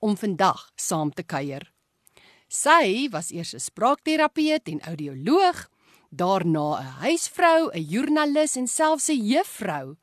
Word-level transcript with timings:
om 0.00 0.16
vandag 0.16 0.70
saam 0.76 1.12
te 1.12 1.22
kuier. 1.22 1.72
Sy 2.48 3.08
was 3.12 3.30
eers 3.30 3.54
'n 3.54 3.60
spraakterapeut 3.60 4.68
en 4.68 4.80
audioloog, 4.80 5.68
daarna 6.10 6.80
'n 6.80 6.92
huisvrou, 7.04 7.70
'n 7.72 7.86
joernalis 7.92 8.56
en 8.56 8.66
selfs 8.66 9.08
'n 9.08 9.22
juffrou. 9.22 9.96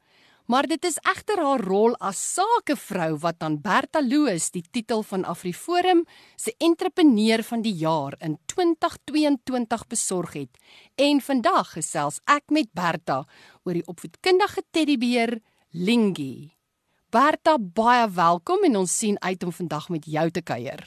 Maar 0.47 0.67
dit 0.67 0.85
is 0.85 0.97
egter 1.03 1.41
haar 1.43 1.59
rol 1.59 1.95
as 1.99 2.19
sakevrou 2.33 3.17
wat 3.19 3.43
aan 3.43 3.59
Berta 3.61 3.99
Loos 3.99 4.52
die 4.52 4.63
titel 4.71 5.03
van 5.03 5.25
AfriForum 5.25 6.05
se 6.35 6.53
entrepreneur 6.57 7.43
van 7.43 7.61
die 7.61 7.75
jaar 7.75 8.16
in 8.19 8.38
2022 8.45 9.88
besorg 9.88 10.33
het. 10.33 10.57
En 10.95 11.21
vandag 11.21 11.71
gesels 11.71 12.21
ek 12.23 12.43
met 12.49 12.71
Berta 12.71 13.25
oor 13.63 13.73
die 13.73 13.88
opvoedkundige 13.88 14.63
teddybeer 14.71 15.39
Lingie. 15.71 16.56
Berta, 17.17 17.55
baie 17.57 18.05
welkom 18.13 18.66
en 18.67 18.76
ons 18.84 18.94
sien 19.02 19.16
uit 19.23 19.44
om 19.45 19.52
vandag 19.59 19.85
met 19.89 20.03
jou 20.16 20.25
te 20.35 20.41
kuier. 20.49 20.81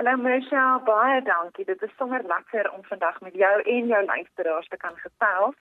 Hallo 0.00 0.14
Michelle, 0.18 0.80
baie 0.88 1.20
dankie. 1.28 1.66
Dit 1.68 1.82
is 1.86 1.92
sommer 1.98 2.24
lekker 2.26 2.70
om 2.72 2.82
vandag 2.88 3.20
met 3.26 3.36
jou 3.42 3.52
en 3.74 3.92
jou 3.92 4.00
luisteraars 4.08 4.66
te 4.72 4.78
kan 4.84 4.96
gesels. 5.02 5.54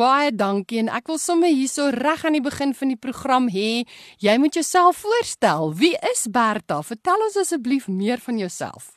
Baie 0.00 0.32
dankie 0.34 0.80
en 0.82 0.90
ek 0.98 1.06
wil 1.12 1.20
sommer 1.22 1.52
hierso 1.54 1.86
reg 1.94 2.24
aan 2.24 2.38
die 2.38 2.42
begin 2.48 2.74
van 2.80 2.90
die 2.94 2.98
program 3.06 3.46
hê, 3.52 3.84
jy 4.26 4.34
moet 4.42 4.58
jouself 4.58 5.04
voorstel. 5.04 5.70
Wie 5.82 5.94
is 6.10 6.26
Berta? 6.40 6.80
Vertel 6.90 7.26
ons 7.28 7.38
asseblief 7.44 7.86
meer 7.86 8.24
van 8.26 8.42
jouself. 8.42 8.90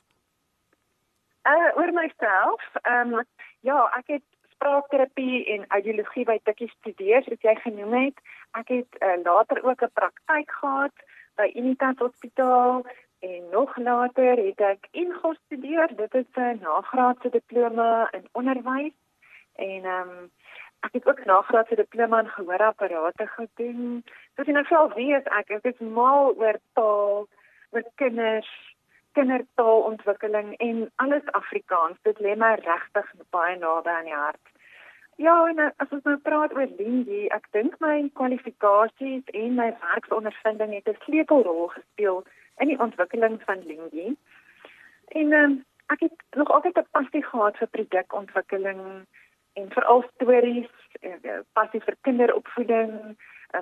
Uh 1.46 1.70
oor 1.78 1.94
myself, 2.02 2.66
ehm 2.82 3.14
um, 3.20 3.30
ja, 3.68 3.84
ek 4.00 4.16
het 4.18 4.26
spraakterapie 4.62 5.46
en 5.54 5.70
audiologie 5.78 6.26
by 6.26 6.38
Tikkie 6.46 6.70
studeer, 6.80 7.24
soos 7.26 7.46
jy 7.46 7.56
genoem 7.62 7.98
het. 8.08 8.30
Ek 8.52 8.68
het 8.68 8.98
uh, 9.00 9.24
later 9.24 9.64
ook 9.64 9.82
'n 9.82 9.94
praktyk 9.94 10.52
gehad 10.52 10.96
by 11.36 11.52
Unitas 11.56 11.98
Hospitaal 11.98 12.86
en 13.20 13.42
nog 13.52 13.78
later 13.78 14.38
het 14.38 14.60
ek 14.60 14.88
ingestudeer 14.92 15.88
studeer. 15.88 15.96
Dit 15.96 16.14
is 16.14 16.30
'n 16.36 16.60
nagraadse 16.62 17.30
diploma 17.30 18.12
in 18.12 18.28
onderwys 18.32 18.98
en 19.56 19.84
ehm 19.86 20.10
um, 20.10 20.32
ek 20.80 20.94
het 20.94 21.08
ook 21.08 21.26
nagraadse 21.26 21.76
diploma 21.76 22.20
in 22.20 22.30
gehoorapparate 22.30 23.28
gedoen. 23.28 24.04
Soos 24.36 24.48
jy 24.48 24.54
nou 24.54 24.66
sal 24.66 24.90
weet, 24.94 25.28
ek 25.28 25.50
ek 25.50 25.66
is 25.74 25.80
mal 25.80 26.34
oor 26.38 26.58
taal, 26.74 27.28
oor 27.70 27.84
kinders, 27.96 28.50
kindertaalontwikkeling 29.12 30.58
en 30.58 30.92
alles 30.96 31.32
Afrikaans. 31.32 31.98
Dit 32.02 32.20
lê 32.20 32.36
my 32.36 32.54
regtig 32.56 33.14
baie 33.30 33.58
naby 33.58 33.90
aan 33.90 34.10
die 34.10 34.16
hart. 34.16 34.46
Ja, 35.16 35.48
en 35.48 35.60
eh, 35.60 35.72
as 35.78 35.90
ons 35.90 36.04
nou 36.04 36.18
praat 36.18 36.54
oor 36.54 36.70
Lindy, 36.78 37.26
ek 37.36 37.48
dink 37.52 37.80
my 37.80 38.10
kwalifikasies 38.14 39.34
en 39.34 39.56
my 39.56 39.70
werksondervinding 39.82 40.74
het 40.74 40.88
'n 40.88 41.02
sleutelrol 41.06 41.68
gespeel 41.68 42.24
in 42.58 42.68
die 42.68 42.80
ontwikkeling 42.80 43.42
van 43.46 43.66
Lindy. 43.66 44.16
En 45.08 45.34
um, 45.34 45.66
ek 45.88 46.00
het 46.00 46.18
nog 46.36 46.52
altyd 46.52 46.78
'n 46.78 46.88
passie 46.92 47.24
gehad 47.24 47.58
vir 47.58 47.68
produkontwikkeling 47.68 48.82
en 49.54 49.72
veral 49.72 50.04
stories 50.14 50.72
en 51.02 51.20
uh, 51.24 51.40
passie 51.54 51.82
vir 51.82 51.96
kinderopvoeding, 52.02 53.18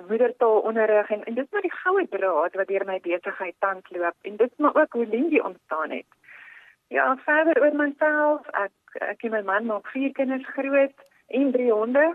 moedertaalonderrig 0.08 1.10
en, 1.10 1.24
en 1.24 1.34
dit 1.34 1.44
is 1.44 1.50
maar 1.50 1.66
die 1.66 1.78
goue 1.82 2.08
draad 2.08 2.54
wat 2.54 2.68
deur 2.68 2.84
my 2.86 3.00
besigheid 3.00 3.54
tans 3.58 3.90
loop 3.90 4.14
en 4.22 4.36
dit 4.36 4.58
maar 4.58 4.74
ook 4.74 4.92
hoe 4.92 5.06
Lindy 5.06 5.38
ontstaan 5.38 5.90
het. 5.90 6.06
Ja, 6.88 7.16
verder 7.16 7.62
oor 7.62 7.74
myself, 7.74 8.46
ek 8.52 8.72
ek 9.06 9.22
en 9.22 9.30
my 9.30 9.42
man 9.42 9.66
maak 9.66 9.86
vier 9.94 10.12
kinders 10.12 10.46
groot 10.54 10.94
en 11.30 11.52
drie 11.52 11.72
honde. 11.72 12.06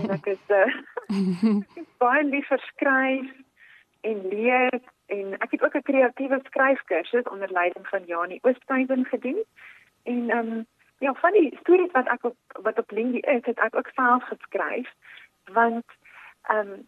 en 0.00 0.10
ek 0.16 0.26
is 0.26 0.52
uh, 0.60 1.60
baie 2.00 2.24
lief 2.24 2.48
vir 2.48 2.62
skryf 2.72 3.32
en 4.08 4.22
lees 4.28 4.84
en 5.12 5.34
ek 5.44 5.50
het 5.56 5.64
ook 5.64 5.76
'n 5.76 5.88
kreatiewe 5.90 6.38
skryfkursus 6.44 7.28
onder 7.32 7.52
leiding 7.52 7.88
van 7.88 8.04
Janie 8.06 8.40
Oosthuizen 8.42 9.04
gedoen. 9.04 9.44
En 10.02 10.30
ehm 10.30 10.52
um, 10.52 10.66
ja, 10.98 11.14
van 11.14 11.32
die 11.32 11.56
stories 11.60 11.92
wat 11.92 12.08
ek 12.08 12.24
op 12.24 12.36
wat 12.62 12.78
op 12.78 12.90
Lindy 12.90 13.18
is, 13.18 13.44
het 13.44 13.58
ek 13.58 13.76
ook 13.76 13.90
self 13.94 14.24
geskryf 14.24 14.88
want 15.52 15.84
ehm 16.42 16.58
um, 16.58 16.86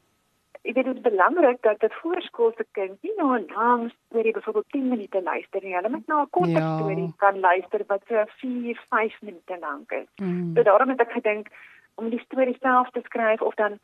ek 0.67 0.75
weet 0.75 0.89
dit 0.89 0.97
is 0.97 1.03
belangrik 1.03 1.63
dat 1.63 1.83
'n 1.83 1.99
voorskoolse 2.01 2.67
kind 2.73 3.03
nie 3.03 3.15
na 3.17 3.39
'n 3.39 3.47
lang 3.55 3.93
storie 4.07 4.33
byvoorbeeld 4.33 4.71
10 4.71 4.89
minute 4.89 5.23
luister 5.23 5.63
nie. 5.63 5.75
Hulle 5.75 5.89
moet 5.89 6.07
na 6.07 6.23
'n 6.23 6.31
korter 6.31 6.63
ja. 6.63 6.77
storie 6.77 7.13
kan 7.17 7.41
luister 7.41 7.81
wat 7.87 8.03
so 8.09 8.25
4, 8.27 8.83
5 8.89 9.23
minute 9.23 9.57
lank 9.61 9.93
is. 9.93 10.11
Mm. 10.17 10.55
So 10.55 10.63
daarom 10.63 10.89
het 10.89 11.01
ek 11.01 11.13
gedink 11.13 11.49
om 11.95 12.11
die 12.11 12.25
storie 12.25 12.57
self 12.61 12.91
te 12.91 13.01
skryf 13.03 13.41
of 13.41 13.55
dan 13.55 13.79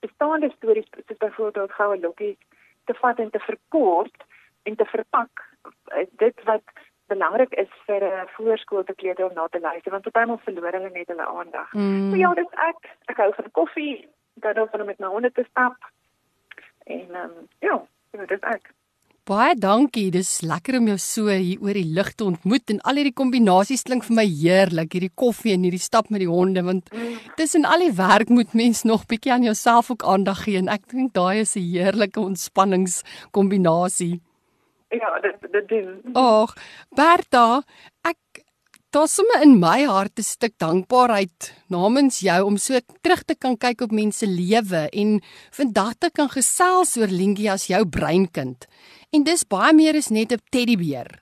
bestaande 0.00 0.50
stories 0.56 0.86
soos 0.90 1.18
byvoorbeeld 1.18 1.72
goue 1.72 2.00
lokkies 2.00 2.40
te 2.84 2.94
vat 2.94 3.18
en 3.18 3.30
te 3.30 3.38
verkort 3.38 4.24
en 4.62 4.76
te 4.76 4.84
verpak 4.84 5.48
dit 6.10 6.44
wat 6.44 6.62
belangrik 7.08 7.52
is 7.54 7.70
vir 7.86 8.02
'n 8.04 8.28
voorskoolse 8.36 8.94
kleuter 8.94 9.26
om 9.28 9.34
na 9.34 9.46
te 9.48 9.60
luister 9.60 9.90
want 9.90 10.02
partymal 10.02 10.40
verloor 10.44 10.72
hulle 10.72 10.90
net 10.90 11.08
hulle 11.08 11.26
aandag. 11.26 11.72
Mm. 11.72 12.10
So 12.10 12.16
ja, 12.16 12.34
dis 12.34 12.52
ek. 12.70 12.80
Ek 13.04 13.16
hou 13.16 13.32
van 13.34 13.50
koffie, 13.50 14.08
dan 14.34 14.54
dan 14.54 14.68
van 14.68 14.86
met 14.86 14.98
my 14.98 15.06
honde 15.06 15.32
te 15.32 15.44
stap. 15.50 15.76
En 16.88 17.06
ehm 17.14 17.30
um, 17.30 17.46
ja, 17.64 17.78
dit 18.10 18.30
is 18.30 18.44
ek. 18.56 18.72
Baie 19.28 19.52
dankie. 19.60 20.06
Dis 20.08 20.38
lekker 20.40 20.78
om 20.78 20.86
jou 20.88 20.96
so 21.04 21.28
hier 21.28 21.60
oor 21.60 21.76
die 21.76 21.90
lig 21.96 22.14
te 22.16 22.24
ontmoet 22.24 22.70
en 22.72 22.78
al 22.88 22.96
hierdie 22.96 23.16
kombinasies 23.20 23.84
klink 23.84 24.06
vir 24.06 24.16
my 24.16 24.24
heerlik. 24.24 24.94
Hierdie 24.96 25.12
koffie 25.12 25.52
en 25.52 25.66
hierdie 25.66 25.82
stap 25.84 26.08
met 26.08 26.22
die 26.24 26.30
honde 26.30 26.62
want 26.64 26.88
mm. 26.94 27.34
tussen 27.36 27.68
al 27.68 27.84
die 27.84 27.92
werk 27.98 28.32
moet 28.32 28.56
mens 28.56 28.86
nog 28.88 29.04
bietjie 29.10 29.34
aan 29.34 29.44
jouself 29.44 29.90
ook 29.92 30.06
aandag 30.14 30.46
gee 30.46 30.62
en 30.62 30.72
ek 30.72 30.88
dink 30.94 31.12
daai 31.18 31.42
is 31.42 31.56
'n 31.60 31.66
heerlike 31.74 32.20
ontspanningskombinasie. 32.20 34.16
Ja, 34.88 35.20
dit 35.20 35.36
dit 35.52 35.68
doen. 35.68 36.00
Ag, 36.16 36.56
Berta, 36.96 37.62
ek 38.08 38.16
daar's 38.90 39.14
sommer 39.18 39.42
in 39.44 39.58
my 39.60 39.84
hart 39.84 40.18
'n 40.18 40.24
stuk 40.24 40.54
dankbaarheid 40.56 41.52
namens 41.68 42.20
jou 42.20 42.40
om 42.44 42.56
so 42.56 42.80
terug 43.02 43.22
te 43.24 43.34
kan 43.34 43.56
kyk 43.56 43.80
op 43.80 43.92
mense 43.92 44.26
lewe 44.26 44.88
en 44.92 45.20
vandag 45.52 45.94
te 45.98 46.10
kan 46.10 46.28
gesels 46.28 46.96
oor 46.96 47.12
Lingie 47.12 47.50
as 47.50 47.66
jou 47.66 47.84
breinkind. 47.84 48.66
En 49.12 49.24
dis 49.24 49.44
baie 49.44 49.74
meer 49.74 49.96
as 49.96 50.08
net 50.08 50.32
'n 50.32 50.40
teddybeer. 50.50 51.20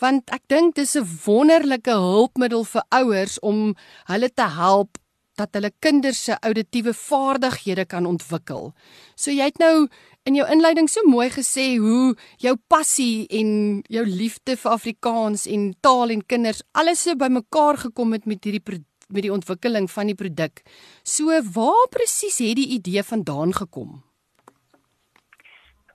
Want 0.00 0.30
ek 0.30 0.42
dink 0.48 0.74
dis 0.74 0.96
'n 0.96 1.08
wonderlike 1.24 1.90
hulpmiddel 1.90 2.64
vir 2.64 2.84
ouers 2.90 3.40
om 3.40 3.74
hulle 4.04 4.30
te 4.34 4.48
help 4.48 4.98
dat 5.38 5.54
hulle 5.56 5.70
kinders 5.84 6.24
se 6.28 6.36
auditiewe 6.42 6.94
vaardighede 6.94 7.86
kan 7.86 8.06
ontwikkel. 8.06 8.72
So 9.14 9.30
jy 9.34 9.50
het 9.50 9.60
nou 9.62 9.88
in 10.28 10.36
jou 10.36 10.46
inleiding 10.50 10.90
so 10.90 11.06
mooi 11.08 11.28
gesê 11.32 11.78
hoe 11.80 12.16
jou 12.42 12.56
passie 12.68 13.26
en 13.40 13.80
jou 13.88 14.04
liefde 14.04 14.58
vir 14.58 14.74
Afrikaans 14.74 15.46
en 15.46 15.70
taal 15.80 16.12
en 16.14 16.26
kinders 16.26 16.62
alles 16.72 17.06
so 17.06 17.16
bymekaar 17.16 17.80
gekom 17.88 18.12
het 18.16 18.26
met 18.26 18.44
hierdie 18.44 18.84
met 19.08 19.24
die 19.24 19.32
ontwikkeling 19.32 19.88
van 19.88 20.10
die 20.10 20.18
produk. 20.18 20.60
So 21.02 21.32
waar 21.54 21.86
presies 21.94 22.42
het 22.44 22.58
die 22.60 22.68
idee 22.76 23.02
vandaan 23.02 23.54
gekom? 23.56 24.02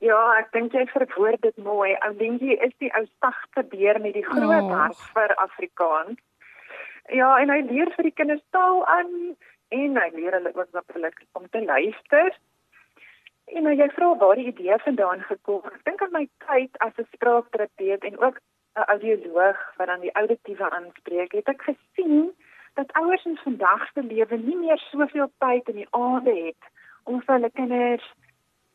Ja, 0.04 0.20
ek 0.42 0.50
dink 0.52 0.74
jy 0.76 0.84
verwoord 0.92 1.46
dit 1.46 1.60
mooi. 1.64 1.94
Ou 2.04 2.12
Lingie 2.20 2.58
is 2.66 2.74
die 2.84 2.90
ou 2.98 3.06
sagte 3.24 3.64
beer 3.72 4.02
met 4.04 4.18
die 4.18 4.26
groot 4.26 4.66
oh. 4.66 4.74
hart 4.76 5.04
vir 5.16 5.32
Afrikaans. 5.46 6.20
Ja, 7.12 7.38
en 7.40 7.50
hy 7.50 7.62
leer 7.68 7.92
vir 7.96 8.04
die 8.04 8.16
kinders 8.16 8.44
taal 8.50 8.86
aan 8.86 9.36
en 9.70 9.98
hy 9.98 10.10
leer 10.14 10.32
hulle 10.32 10.56
ook 10.56 10.72
natuurlik 10.72 11.26
om 11.34 11.50
te 11.50 11.64
luister 11.64 12.32
En 13.46 13.66
nou 13.68 13.74
jy 13.76 13.90
vra 13.92 14.14
waar 14.18 14.40
die 14.40 14.48
idee 14.48 14.78
vandaan 14.86 15.22
gekom 15.28 15.62
het. 15.64 15.74
Ek 15.74 15.86
dink 15.90 16.02
aan 16.02 16.16
my 16.16 16.24
tyd 16.46 16.78
as 16.86 16.96
'n 16.98 17.08
spraakterapeut 17.12 18.04
en 18.10 18.18
ook 18.20 18.40
'n 18.40 18.88
audioloog 18.94 19.60
wat 19.78 19.88
dan 19.88 20.00
die 20.00 20.16
auditiewe 20.22 20.70
aanspreek, 20.70 21.32
het 21.32 21.48
ek 21.48 21.62
gesien 21.62 22.32
dat 22.74 22.94
ouers 22.94 23.26
in 23.26 23.38
vandag 23.38 23.92
se 23.94 24.04
lewe 24.04 24.38
nie 24.38 24.56
meer 24.56 24.78
soveel 24.78 25.30
tyd 25.38 25.70
in 25.70 25.76
die 25.76 25.92
aande 25.92 26.36
het 26.46 26.64
om 27.04 27.22
vir 27.22 27.36
hulle 27.36 27.50
kinders 27.50 28.14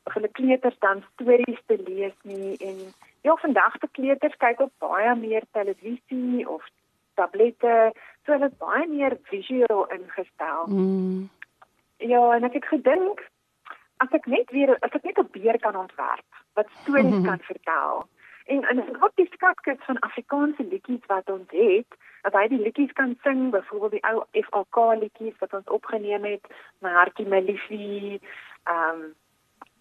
of 0.04 0.14
hulle 0.14 0.28
kleuters 0.28 0.78
dan 0.78 1.04
stories 1.12 1.62
te 1.66 1.78
lees 1.86 2.14
nie 2.22 2.56
en 2.56 2.78
ja, 3.20 3.36
vandag 3.36 3.74
se 3.80 3.88
kleuters 3.90 4.36
kyk 4.36 4.60
op 4.60 4.72
baie 4.78 5.14
meer 5.14 5.42
televisie 5.52 6.48
of 6.48 6.62
tablette, 7.14 7.92
so 8.28 8.36
hulle 8.36 8.50
is 8.50 8.60
baie 8.60 8.84
meer 8.86 9.16
visueel 9.30 9.86
ingestel. 9.96 10.68
Mm. 10.68 11.28
Ja, 11.96 12.22
en 12.36 12.44
ek 12.44 12.60
het 12.60 12.68
gedink 12.68 13.24
as 14.04 14.12
ek 14.12 14.28
net 14.30 14.52
weer 14.52 14.76
as 14.76 14.92
ek 14.92 15.08
net 15.08 15.18
'n 15.18 15.32
beer 15.32 15.58
kan 15.58 15.76
ontwerp 15.76 16.30
wat 16.54 16.68
stories 16.82 17.04
mm 17.04 17.12
-hmm. 17.16 17.28
kan 17.30 17.40
vertel 17.48 18.04
En 18.48 18.62
en 18.64 19.02
ook 19.02 19.12
die 19.14 19.28
skatkis 19.30 19.84
van 19.84 19.98
Afrikaanse 19.98 20.64
liedjies 20.64 21.06
wat 21.06 21.30
ons 21.30 21.50
het, 21.50 21.96
dat 22.22 22.32
hy 22.32 22.46
die 22.48 22.60
liedjies 22.60 22.92
kan 22.92 23.16
sing, 23.22 23.50
byvoorbeeld 23.50 23.90
die 23.90 24.06
ou 24.08 24.22
FAK 24.46 24.78
liedjies 25.00 25.36
wat 25.38 25.52
ons 25.52 25.68
opgeneem 25.76 26.24
het, 26.24 26.48
my 26.80 26.92
hartjie 26.96 27.28
my 27.28 27.42
liefie, 27.44 28.20
ehm 28.64 29.02
um, 29.04 29.08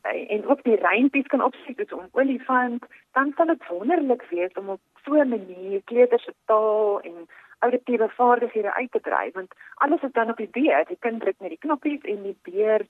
en 0.07 0.45
ook 0.47 0.61
die 0.63 0.75
reinpies 0.79 1.27
kan 1.31 1.41
opsit 1.43 1.79
soos 1.79 2.03
'n 2.03 2.19
olifant, 2.19 2.83
dan 3.11 3.33
sal 3.35 3.45
dit 3.45 3.67
wonderlik 3.67 4.23
wees 4.29 4.53
om 4.59 4.69
op 4.75 4.81
so 5.05 5.15
'n 5.15 5.29
manier 5.29 5.81
kleuters 5.83 6.23
se 6.23 6.33
taal 6.45 6.99
en 7.01 7.27
auditiewe 7.59 8.09
vaardighede 8.09 8.73
uit 8.73 8.91
te 8.91 8.99
brei 8.99 9.31
want 9.33 9.53
alles 9.75 10.01
is 10.01 10.11
dan 10.11 10.29
op 10.29 10.37
die 10.37 10.49
beer. 10.51 10.85
Die 10.87 10.97
kind 10.99 11.21
druk 11.21 11.39
net 11.39 11.49
die 11.49 11.63
knoppies 11.65 12.01
en 12.01 12.23
die 12.23 12.37
beer 12.41 12.85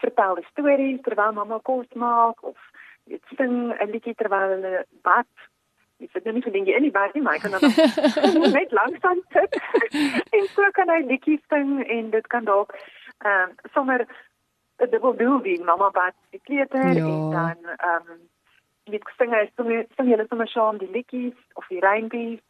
vertel 0.00 0.34
die 0.34 0.48
stories 0.50 1.02
terwyl 1.02 1.32
mamma 1.32 1.58
kos 1.62 1.92
maak 1.94 2.42
of 2.42 2.58
dit 3.04 3.22
sing 3.36 3.72
'n 3.72 3.90
liedjie 3.90 4.14
terwyl 4.14 4.54
hulle 4.54 4.84
bad. 5.02 5.30
Ek 6.00 6.10
sê 6.12 6.32
net 6.32 6.44
vir 6.44 6.56
in 6.56 6.64
die 6.82 6.90
bad 6.90 7.14
nie, 7.14 7.22
maar 7.22 7.34
ek 7.34 7.42
kan 7.42 7.56
dan 7.56 8.52
net 8.58 8.72
langsaan 8.72 9.20
sit. 9.32 9.60
en 10.36 10.46
so 10.54 10.70
kan 10.72 10.88
hy 10.88 11.00
liedjies 11.06 11.44
sing 11.48 11.82
en 11.84 12.10
dit 12.10 12.26
kan 12.26 12.44
dalk 12.44 12.74
ehm 13.24 13.50
um, 13.50 13.54
sommer 13.72 14.06
'n 14.78 14.90
dubbel 14.90 15.16
doel 15.16 15.40
wie 15.42 15.64
mamma 15.64 15.90
bad 15.90 16.14
die 16.30 16.40
kleuter 16.40 16.92
ja. 16.92 17.06
en 17.06 17.30
dan 17.30 17.58
ehm 17.76 18.10
um, 18.10 18.20
met 18.90 19.08
sing 19.18 19.32
hy 19.34 19.44
sing 19.56 20.08
hulle 20.10 20.26
sommer 20.28 20.48
saam 20.48 20.78
die 20.78 20.90
liedjies 20.90 21.38
of 21.54 21.66
die 21.72 21.80
reinpies 21.80 22.42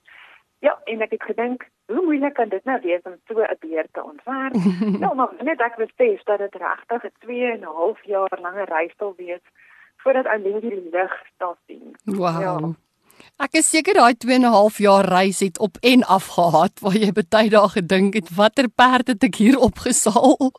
Ja, 0.58 0.80
en 0.84 1.00
ek 1.00 1.10
het 1.10 1.22
gedink, 1.22 1.68
hoe 1.86 2.04
moeilik 2.04 2.34
kan 2.34 2.48
dit 2.48 2.64
nou 2.64 2.80
wees 2.82 3.02
om 3.02 3.16
so 3.26 3.40
'n 3.40 3.56
beer 3.60 3.86
te 3.92 4.02
ontwerp? 4.04 4.54
nou, 5.02 5.14
maar 5.14 5.32
net 5.40 5.60
ek 5.60 5.76
besef 5.76 6.22
dat 6.22 6.38
dit 6.38 6.54
regtig 6.54 7.04
'n 7.04 7.12
2 7.18 7.50
en 7.52 7.60
'n 7.60 7.76
half 7.80 8.04
jaar 8.04 8.38
lange 8.40 8.64
reis 8.64 8.94
sal 8.96 9.14
wees 9.16 9.44
voordat 9.96 10.40
Lindy 10.42 10.68
die 10.68 10.88
lig 10.90 11.14
daar 11.36 11.56
sien. 11.66 11.96
Wow. 12.04 12.40
Ja. 12.40 12.58
Ek 13.36 13.58
is 13.60 13.66
seker 13.68 13.98
daai 13.98 14.14
2 14.16 14.32
en 14.32 14.44
'n 14.48 14.52
half 14.52 14.78
jaar 14.80 15.04
reis 15.04 15.40
het 15.44 15.58
op 15.60 15.76
en 15.84 16.02
af 16.08 16.26
gehad 16.36 16.72
waar 16.80 16.96
jy 16.96 17.12
baie 17.12 17.50
dae 17.52 17.68
gedink 17.68 18.14
het 18.14 18.30
watter 18.32 18.68
perd 18.68 19.12
het 19.12 19.24
ek 19.28 19.36
hier 19.36 19.58
opgesaal? 19.60 20.52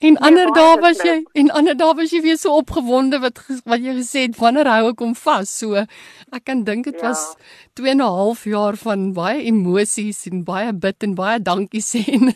En 0.00 0.16
ander 0.16 0.48
ja, 0.48 0.54
dae 0.56 0.80
was 0.80 1.02
jy 1.04 1.24
en 1.34 1.50
ander 1.50 1.76
dae 1.76 1.92
was 1.94 2.10
jy 2.10 2.22
weer 2.24 2.38
so 2.40 2.56
opgewonde 2.56 3.20
wat 3.20 3.36
wat 3.68 3.84
jy 3.84 3.92
gesê 4.00 4.24
het 4.24 4.40
wanneer 4.40 4.66
hou 4.66 4.88
ek 4.94 5.04
hom 5.04 5.14
vas? 5.14 5.52
So 5.58 5.76
ek 5.76 6.44
kan 6.44 6.64
dink 6.64 6.88
dit 6.88 6.96
ja. 6.96 7.08
was 7.12 7.36
2 7.76 7.90
en 7.90 8.00
'n 8.00 8.16
half 8.16 8.44
jaar 8.44 8.76
van 8.80 9.12
baie 9.12 9.44
emosies 9.44 10.26
en 10.26 10.42
baie 10.44 10.72
bid 10.72 11.02
en 11.02 11.14
baie 11.14 11.38
dankie 11.38 11.84
sê 11.84 12.00
en, 12.16 12.32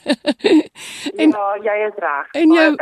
en 1.16 1.31
ja 1.32 1.56
jy 1.64 1.88
is 1.88 1.96
reg. 1.96 2.26
en 2.34 2.52
jou 2.52 2.76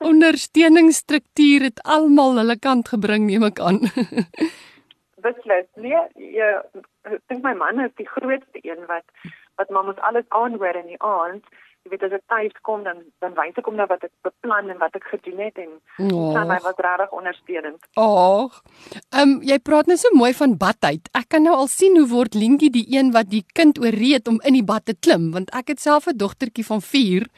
ondersteuningsstruktuur 0.00 1.60
het 1.62 1.80
almal 1.84 2.36
hulle 2.40 2.56
kant 2.56 2.88
gebring 2.88 3.26
neem 3.28 3.44
ek 3.44 3.60
aan 3.60 3.84
beslis. 5.24 5.68
Nee, 5.80 6.00
jy 6.36 6.52
ek 7.10 7.20
dink 7.28 7.44
my 7.44 7.54
man 7.58 7.82
is 7.84 7.94
die 8.00 8.08
grootste 8.08 8.62
een 8.62 8.86
wat 8.90 9.06
wat 9.58 9.70
maar 9.70 9.86
moet 9.86 10.00
alles 10.00 10.26
aanhoor 10.28 10.76
in 10.80 10.90
die 10.94 11.02
aand. 11.02 11.44
Jy 11.84 11.90
weet 11.92 12.04
as 12.06 12.14
ek 12.16 12.22
tuis 12.32 12.54
kom 12.64 12.84
dan 12.86 13.02
dan 13.20 13.34
wys 13.36 13.58
ek 13.60 13.66
hom 13.68 13.76
nou 13.76 13.84
wat 13.90 14.06
ek 14.06 14.12
beplan 14.24 14.70
en 14.72 14.78
wat 14.80 14.94
ek 14.96 15.04
gedoen 15.10 15.42
het 15.44 15.58
en 15.60 15.74
dan 16.00 16.48
hy 16.48 16.56
was 16.64 16.80
regtig 16.86 17.12
ondersteunend. 17.18 17.88
Ag. 18.00 18.56
Ehm 19.12 19.20
um, 19.20 19.34
jy 19.44 19.58
praat 19.68 19.90
nou 19.90 19.98
so 20.00 20.16
mooi 20.16 20.32
van 20.38 20.56
badtyd. 20.62 21.10
Ek 21.12 21.28
kan 21.34 21.44
nou 21.44 21.54
al 21.58 21.68
sien 21.68 21.98
hoe 22.00 22.08
word 22.08 22.38
Lientjie 22.40 22.72
die 22.72 22.86
een 22.96 23.12
wat 23.12 23.28
die 23.34 23.44
kind 23.52 23.78
ooreed 23.82 24.32
om 24.32 24.40
in 24.48 24.56
die 24.56 24.64
bad 24.64 24.88
te 24.88 24.96
klim 24.96 25.28
want 25.36 25.52
ek 25.52 25.74
het 25.74 25.84
self 25.84 26.08
'n 26.08 26.16
dogtertjie 26.24 26.64
van 26.70 26.80
4 26.80 27.28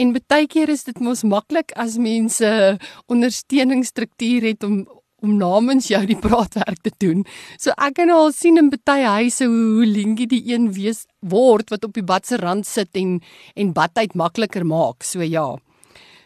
en 0.00 0.16
baie 0.16 0.48
keer 0.48 0.72
is 0.72 0.84
dit 0.88 0.98
mos 1.00 1.22
maklik 1.22 1.76
as 1.76 1.98
mense 1.98 2.78
ondersteuningsstruktuur 3.06 4.48
het 4.48 4.64
om 4.64 4.86
om 5.22 5.36
namens 5.36 5.88
jou 5.90 6.00
die 6.06 6.18
praatwerk 6.18 6.82
te 6.82 6.92
doen. 6.98 7.24
So 7.58 7.74
ek 7.76 7.98
kan 8.00 8.10
al 8.10 8.32
sien 8.32 8.58
in 8.60 8.70
baie 8.70 9.06
huise 9.06 9.46
hoe 9.46 9.66
hoe 9.80 9.86
Lingie 9.86 10.26
die 10.26 10.42
een 10.52 10.70
wees 10.72 11.06
word 11.20 11.70
wat 11.70 11.84
op 11.84 11.94
die 11.94 12.06
bad 12.06 12.26
se 12.26 12.36
rand 12.36 12.66
sit 12.66 12.96
en 12.96 13.20
en 13.56 13.72
badtyd 13.72 14.14
makliker 14.14 14.64
maak. 14.64 15.02
So 15.02 15.22
ja. 15.22 15.56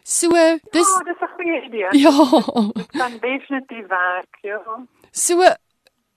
So 0.04 0.30
dis 0.72 0.88
Ja, 0.88 1.04
dis 1.04 1.20
'n 1.20 1.32
goeie 1.36 1.60
idee. 1.66 1.88
Ja. 2.04 2.16
Dit 2.74 2.90
kan 2.90 3.18
definitief 3.20 3.86
werk, 3.88 4.34
ja. 4.42 4.60
So 5.12 5.42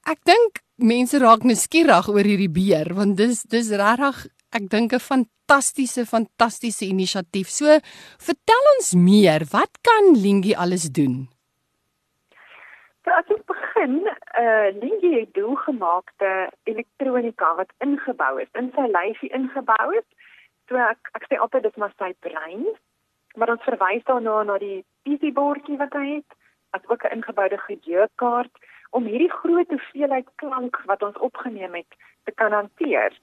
ek 0.05 0.19
dink 0.23 0.61
mense 0.77 1.19
raak 1.19 1.43
nuuskierig 1.43 2.07
oor 2.09 2.23
hierdie 2.23 2.51
beer 2.51 2.93
want 2.93 3.17
dis 3.17 3.43
dis 3.43 3.69
regtig 3.69 4.27
ek 4.51 4.69
dink 4.69 4.93
'n 4.93 4.99
fantastiese 4.99 6.05
fantastiese 6.05 6.85
inisiatief. 6.85 7.49
So 7.49 7.79
vertel 8.19 8.63
ons 8.77 8.93
meer, 8.93 9.45
wat 9.51 9.71
kan 9.81 10.15
Lingie 10.15 10.57
alles 10.57 10.89
doen? 10.91 11.27
So 13.07 13.13
as 13.13 13.29
ons 13.31 13.43
begin, 13.47 13.93
uh, 14.03 14.67
Lingie 14.81 15.19
het 15.19 15.33
doelgemaakte 15.33 16.49
elektronika 16.63 17.53
wat 17.55 17.69
ingebou 17.79 18.41
is, 18.41 18.49
in 18.59 18.67
sy 18.75 18.83
lyfie 18.91 19.29
ingebou 19.31 19.93
is. 19.95 20.03
So 20.67 20.75
ek 20.75 21.13
ek 21.15 21.29
sê 21.29 21.39
altyd 21.39 21.69
dit 21.69 21.77
maar 21.79 21.93
sy 21.95 22.09
brein, 22.25 22.65
maar 23.39 23.53
ons 23.53 23.63
verwys 23.63 24.03
daarna 24.11 24.41
na 24.49 24.57
die 24.59 24.81
PC 25.07 25.31
bordjie 25.39 25.79
wat 25.79 25.95
hy 25.95 26.17
het, 26.17 26.35
as 26.75 26.83
ook 26.91 27.07
'n 27.07 27.15
ingeboude 27.21 27.61
geheuekaart 27.63 28.59
om 28.91 29.07
hierdie 29.07 29.31
groot 29.31 29.71
hoeveelheid 29.71 30.27
klank 30.43 30.83
wat 30.91 31.07
ons 31.07 31.23
opgeneem 31.29 31.79
het 31.79 31.91
te 32.27 32.35
kan 32.35 32.51
hanteer. 32.51 33.15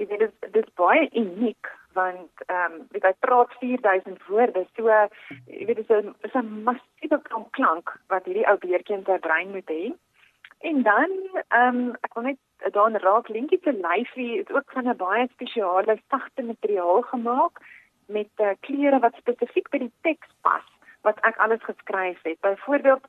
Ek 0.00 0.08
weet 0.08 0.24
dit 0.24 0.52
dis 0.56 0.74
baie 0.80 1.10
uniek 1.12 1.68
want 1.94 2.44
ehm 2.46 2.72
um, 2.72 2.80
ek 2.98 3.06
het 3.08 3.20
praat 3.26 3.52
4000 3.60 4.26
woorde 4.28 4.66
so 4.76 4.88
jy 4.88 5.66
weet 5.68 5.76
dit 5.80 5.90
is 5.90 5.92
'n 5.96 6.14
is 6.28 6.34
'n 6.34 6.62
massiewe 6.68 7.20
klank 7.50 7.94
wat 8.08 8.24
hierdie 8.24 8.48
ou 8.50 8.56
beertjie 8.58 8.96
in 8.96 9.04
sy 9.04 9.18
brein 9.18 9.50
moet 9.50 9.70
hê. 9.76 9.94
En 10.70 10.82
dan 10.82 11.10
ehm 11.48 11.76
um, 11.76 11.96
ek 12.06 12.14
wil 12.14 12.24
net 12.30 12.40
dan 12.72 12.96
raak 12.96 13.28
linkie 13.28 13.60
te 13.60 13.72
lyfie 13.72 14.38
is 14.40 14.50
ook 14.50 14.70
van 14.76 14.88
'n 14.88 14.96
baie 14.96 15.28
spesiale 15.32 15.98
sagte 16.08 16.42
materiaal 16.42 17.02
gemaak 17.02 17.60
met 18.06 18.30
uh, 18.36 18.52
kleure 18.60 18.98
wat 18.98 19.14
spesifiek 19.16 19.68
by 19.70 19.78
die 19.78 19.92
teks 20.00 20.28
pas 20.40 20.66
wat 21.02 21.20
ek 21.20 21.36
alles 21.36 21.62
geskryf 21.62 22.22
het. 22.22 22.40
Byvoorbeeld 22.40 23.04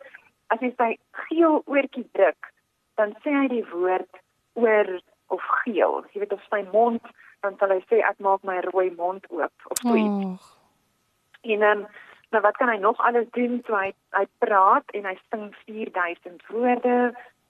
as 0.47 0.59
jy 0.59 0.73
sy 0.77 0.97
geel 1.11 1.61
oortjie 1.65 2.07
druk, 2.11 2.51
dan 2.95 3.15
sê 3.23 3.31
hy 3.31 3.47
die 3.47 3.67
woord 3.71 4.19
oor 4.53 4.99
of 5.27 5.43
geel. 5.63 6.03
Jy 6.11 6.19
weet 6.19 6.35
of 6.35 6.43
sy 6.49 6.61
mond 6.71 7.01
dan 7.45 7.57
sal 7.61 7.73
hy 7.75 7.81
sê 7.89 8.01
ek 8.09 8.19
maak 8.25 8.43
my 8.47 8.57
rooi 8.71 8.89
mond 8.97 9.29
oop 9.29 9.69
of 9.69 9.81
so 9.81 9.95
iets. 9.95 10.41
Oh. 10.41 11.53
En 11.53 11.63
dan 11.65 11.85
um, 11.85 11.87
nou 12.33 12.41
wat 12.41 12.57
kan 12.57 12.69
hy 12.73 12.77
nog 12.81 12.99
alles 13.07 13.29
doen? 13.37 13.61
So 13.67 13.77
hy 13.77 13.93
hy 14.17 14.25
praat 14.43 14.91
en 14.97 15.07
hy 15.09 15.15
sing 15.29 15.47
4000 15.65 16.45
woorde 16.51 16.97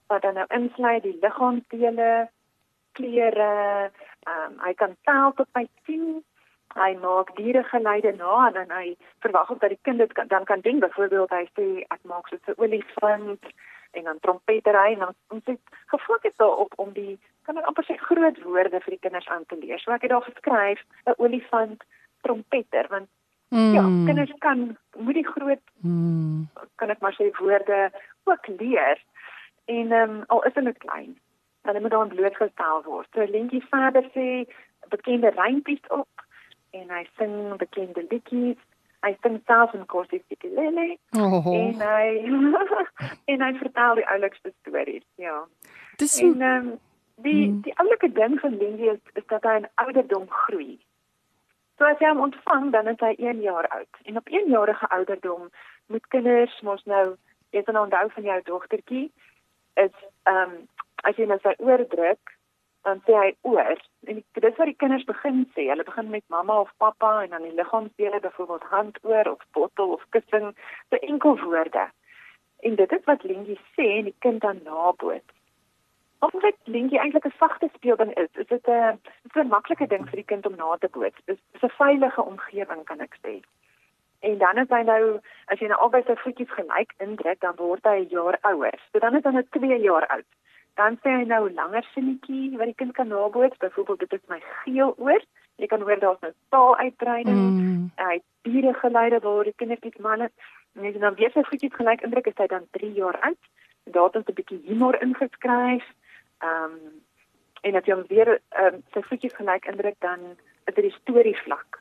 wat 0.06 0.22
dan 0.22 0.38
nou 0.38 0.46
insluit 0.54 1.02
die 1.02 1.18
liggaamsdele, 1.22 2.28
kleure, 2.98 3.52
ehm 4.26 4.52
um, 4.52 4.58
hy 4.62 4.72
kan 4.74 4.96
tel 5.08 5.32
tot 5.38 5.50
by 5.58 5.66
10. 5.90 6.22
Hy 6.76 6.92
maak 7.00 7.30
diere 7.36 7.62
geluide 7.64 8.12
na 8.18 8.48
en 8.48 8.58
dan 8.58 8.72
hy 8.74 8.96
verwag 9.24 9.54
dat 9.62 9.72
die 9.72 9.80
kind 9.88 10.02
dit 10.02 10.12
kan, 10.12 10.28
dan 10.28 10.44
kan 10.44 10.60
doen. 10.60 10.82
Byvoorbeeld 10.84 11.32
hy 11.32 11.44
sê 11.56 11.66
ek 11.88 12.02
maak 12.04 12.28
so 12.28 12.36
'n 12.36 12.60
olifant 12.62 13.52
en 13.96 14.04
dan 14.04 14.18
trompetery 14.20 14.92
en 14.92 14.98
dan 14.98 15.14
ons 15.28 15.44
het 15.44 15.60
gefokus 15.86 16.36
daarop 16.36 16.72
om 16.76 16.92
die 16.92 17.18
kan 17.46 17.58
ek 17.60 17.68
amper 17.70 17.86
sê 17.86 17.96
groot 18.02 18.40
woorde 18.44 18.80
vir 18.84 18.96
die 18.96 19.02
kinders 19.04 19.28
aan 19.32 19.44
te 19.46 19.58
leer. 19.60 19.78
So 19.82 19.94
ek 19.94 20.06
het 20.06 20.14
daar 20.14 20.26
geskryf 20.26 20.82
'n 21.06 21.18
olifant 21.22 21.84
trompeter 22.26 22.88
want 22.90 23.08
mm. 23.54 23.74
ja, 23.74 23.84
kinders 24.08 24.32
kan 24.38 24.76
moet 24.96 25.18
die 25.20 25.30
groot 25.34 25.62
mm. 25.80 26.48
kan 26.76 26.90
ek 26.90 27.00
maar 27.00 27.16
sê 27.18 27.30
woorde 27.40 27.90
ook 28.24 28.46
leer. 28.58 29.02
En 29.66 29.92
ehm 29.92 30.10
um, 30.10 30.24
al 30.26 30.44
is 30.44 30.54
hulle 30.54 30.72
klein, 30.72 31.18
dan 31.62 31.82
moet 31.82 31.90
dan 31.90 32.14
blootgestel 32.14 32.82
word. 32.84 33.08
So 33.14 33.24
Lentjie 33.24 33.64
verder 33.70 34.06
sê 34.14 34.46
bekende 34.88 35.30
rympies 35.34 35.82
op 35.88 36.26
en 36.70 36.90
hy 36.90 37.04
sing 37.18 37.56
bekende 37.58 38.06
liedjies 38.10 38.60
hy 39.04 39.12
sing 39.22 39.38
self 39.46 39.74
in 39.76 39.84
Kosi 39.90 40.20
Sikelele 40.26 40.96
oh. 41.18 41.46
en 41.52 41.82
hy 41.82 42.06
en 43.32 43.44
hy 43.46 43.52
vertel 43.60 44.00
die 44.00 44.08
oulikste 44.14 44.52
stories 44.62 45.04
ja 45.22 45.38
dis 46.00 46.18
en 46.24 46.42
um, 46.50 46.70
die 47.24 47.46
hmm. 47.46 47.60
die 47.66 47.76
oulike 47.82 48.12
ding 48.12 48.40
van 48.40 48.58
Lindy 48.58 48.90
is, 48.92 49.00
is 49.14 49.26
dat 49.26 49.42
hy 49.48 49.56
in 49.62 49.68
ouderdom 49.74 50.28
groei 50.28 50.78
so 51.78 51.84
as 51.84 52.00
jy 52.00 52.12
hom 52.12 52.24
ontvang 52.28 52.70
dan 52.72 52.88
is 52.92 53.00
hy 53.00 53.14
1 53.18 53.42
jaar 53.44 53.68
oud 53.78 54.02
en 54.04 54.22
op 54.22 54.28
1 54.28 54.50
jarige 54.52 54.90
ouderdom 54.98 55.50
moet 55.86 56.06
kinders 56.14 56.60
mos 56.62 56.84
nou 56.84 57.04
jy 57.50 57.62
het 57.62 57.70
'n 57.72 57.84
onthou 57.84 58.06
van 58.10 58.30
jou 58.32 58.40
dogtertjie 58.52 59.06
is 59.74 59.94
ehm 60.24 60.42
um, 60.42 60.56
as 61.04 61.16
jy 61.16 61.26
net 61.26 61.42
sy 61.42 61.54
oor 61.58 61.84
druk 61.88 62.36
dan 62.86 63.02
sê 63.06 63.14
hy 63.18 63.30
oor 63.50 63.78
en 64.10 64.20
dit 64.22 64.58
wat 64.58 64.68
die 64.70 64.78
kinders 64.78 65.06
begin 65.08 65.44
sê. 65.54 65.66
Hulle 65.70 65.86
begin 65.86 66.10
met 66.12 66.24
mamma 66.32 66.60
of 66.62 66.72
pappa 66.82 67.12
en 67.24 67.32
dan 67.34 67.46
die 67.46 67.54
liggaamsdele 67.58 68.20
byvoorbeeld 68.22 68.66
hand 68.70 68.98
oor 69.02 69.30
of 69.32 69.42
bottel 69.58 69.94
of 69.96 70.04
kussing, 70.14 70.52
so 70.90 71.00
enkel 71.10 71.38
woorde. 71.42 71.88
En 72.68 72.78
dit 72.78 72.92
is 72.92 73.08
wat 73.10 73.26
Lingie 73.26 73.58
sê 73.74 73.88
en 73.98 74.10
die 74.10 74.14
kind 74.26 74.40
dan 74.46 74.62
naboot. 74.68 75.34
Omdat 76.18 76.54
Lingie 76.64 76.98
eintlik 76.98 77.26
'n 77.26 77.38
sagte 77.38 77.68
speelding 77.74 78.14
is, 78.14 78.28
is 78.32 78.46
dit 78.46 78.66
'n 78.68 79.00
so 79.32 79.40
'n 79.40 79.48
maklike 79.48 79.86
ding 79.86 80.04
vir 80.08 80.16
die 80.16 80.30
kind 80.32 80.46
om 80.46 80.56
na 80.56 80.76
te 80.76 80.88
boot. 80.88 81.14
Dit 81.24 81.38
is 81.52 81.62
'n 81.62 81.76
veilige 81.78 82.22
omgewing 82.22 82.84
kan 82.84 83.00
ek 83.00 83.16
sê. 83.22 83.40
En 84.20 84.38
dan 84.38 84.58
is 84.58 84.68
hy 84.68 84.82
nou 84.82 85.20
as 85.46 85.58
jy 85.58 85.68
nou 85.68 85.78
albei 85.78 86.02
sy 86.06 86.16
voetjies 86.16 86.50
gelyk 86.50 86.94
indruk, 86.98 87.40
dan 87.40 87.54
word 87.56 87.84
hy 87.84 87.98
'n 88.00 88.08
jaar 88.08 88.38
ouer. 88.42 88.78
So 88.92 88.98
dan 88.98 89.16
is 89.16 89.24
hy 89.24 89.30
nou 89.30 89.46
2 89.50 89.78
jaar 89.78 90.06
oud 90.06 90.30
Dan 90.76 90.98
sê 91.00 91.12
hy 91.14 91.24
nou 91.24 91.46
langer 91.56 91.86
sinnetjie 91.94 92.56
wat 92.60 92.68
die 92.68 92.76
kind 92.76 92.92
kan 92.96 93.08
naboots, 93.08 93.56
byvoorbeeld 93.62 94.02
dit 94.04 94.12
is 94.12 94.28
my 94.28 94.36
geel 94.62 94.92
oor. 95.00 95.22
Jy 95.56 95.68
kan 95.72 95.80
hoor 95.80 96.00
daar's 96.02 96.20
nou 96.20 96.32
taaluitbreiding. 96.52 97.38
Mm. 97.38 97.86
Hy 97.96 98.16
diere 98.44 98.74
geleide 98.82 99.22
waar 99.24 99.48
die 99.48 99.56
kindertjies 99.56 100.02
manne 100.04 100.28
en 100.76 100.84
as 100.84 100.92
jy 100.92 101.00
dan 101.00 101.16
weer 101.16 101.32
sy 101.32 101.46
voetjies 101.48 101.78
gelyk 101.78 102.04
indruk 102.04 102.28
is 102.28 102.36
hy 102.36 102.48
dan 102.52 102.68
3 102.76 102.90
jaar 102.98 103.16
oud. 103.30 103.48
Daar 103.94 104.10
het 104.10 104.18
ons 104.20 104.28
'n 104.28 104.36
bietjie 104.36 104.60
humor 104.68 105.00
ingeskryf. 105.00 105.86
Ehm 106.42 106.64
um, 106.64 107.02
en 107.62 107.76
as 107.76 107.86
jy 107.86 107.94
hom 107.94 108.04
weer 108.08 108.28
ehm 108.36 108.74
um, 108.74 108.82
sy 108.94 109.02
voetjies 109.08 109.34
gelyk 109.34 109.66
indruk 109.66 109.96
dan 110.00 110.20
is 110.66 110.74
dit 110.74 110.84
die 110.84 110.98
storie 111.00 111.36
vlak. 111.44 111.80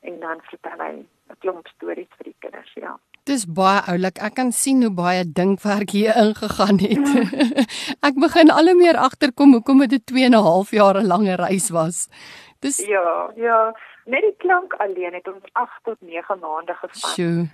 En 0.00 0.20
dan 0.20 0.40
vertel 0.50 0.80
hy 0.86 0.94
'n 1.30 1.36
klomp 1.38 1.66
stories 1.68 2.12
vir 2.16 2.24
die 2.24 2.36
kinders, 2.38 2.72
ja. 2.74 2.98
Dis 3.24 3.46
baie 3.46 3.80
oulik. 3.88 4.18
Ek 4.20 4.34
kan 4.36 4.52
sien 4.52 4.82
hoe 4.82 4.92
baie 4.92 5.24
dinkwerk 5.24 5.90
hier 5.90 6.16
ingegaan 6.16 6.78
het. 6.78 7.06
ek 8.08 8.18
begin 8.20 8.50
al 8.52 8.68
hoe 8.68 8.76
meer 8.76 8.96
agterkom 9.00 9.52
hoekom 9.56 9.80
dit 9.88 10.06
2 10.06 10.24
en 10.24 10.36
'n 10.36 10.44
half 10.44 10.70
jaar 10.70 11.00
'n 11.00 11.06
lange 11.06 11.36
reis 11.36 11.70
was. 11.70 12.08
Dis 12.60 12.78
Ja, 12.86 13.32
ja. 13.36 13.72
Net 14.04 14.20
die 14.20 14.36
klank 14.36 14.74
alleen 14.74 15.14
het 15.14 15.28
ons 15.28 15.44
8 15.52 15.84
tot 15.84 16.00
9 16.00 16.38
maande 16.38 16.74
gevat. 16.74 17.12
Sjoe. 17.14 17.48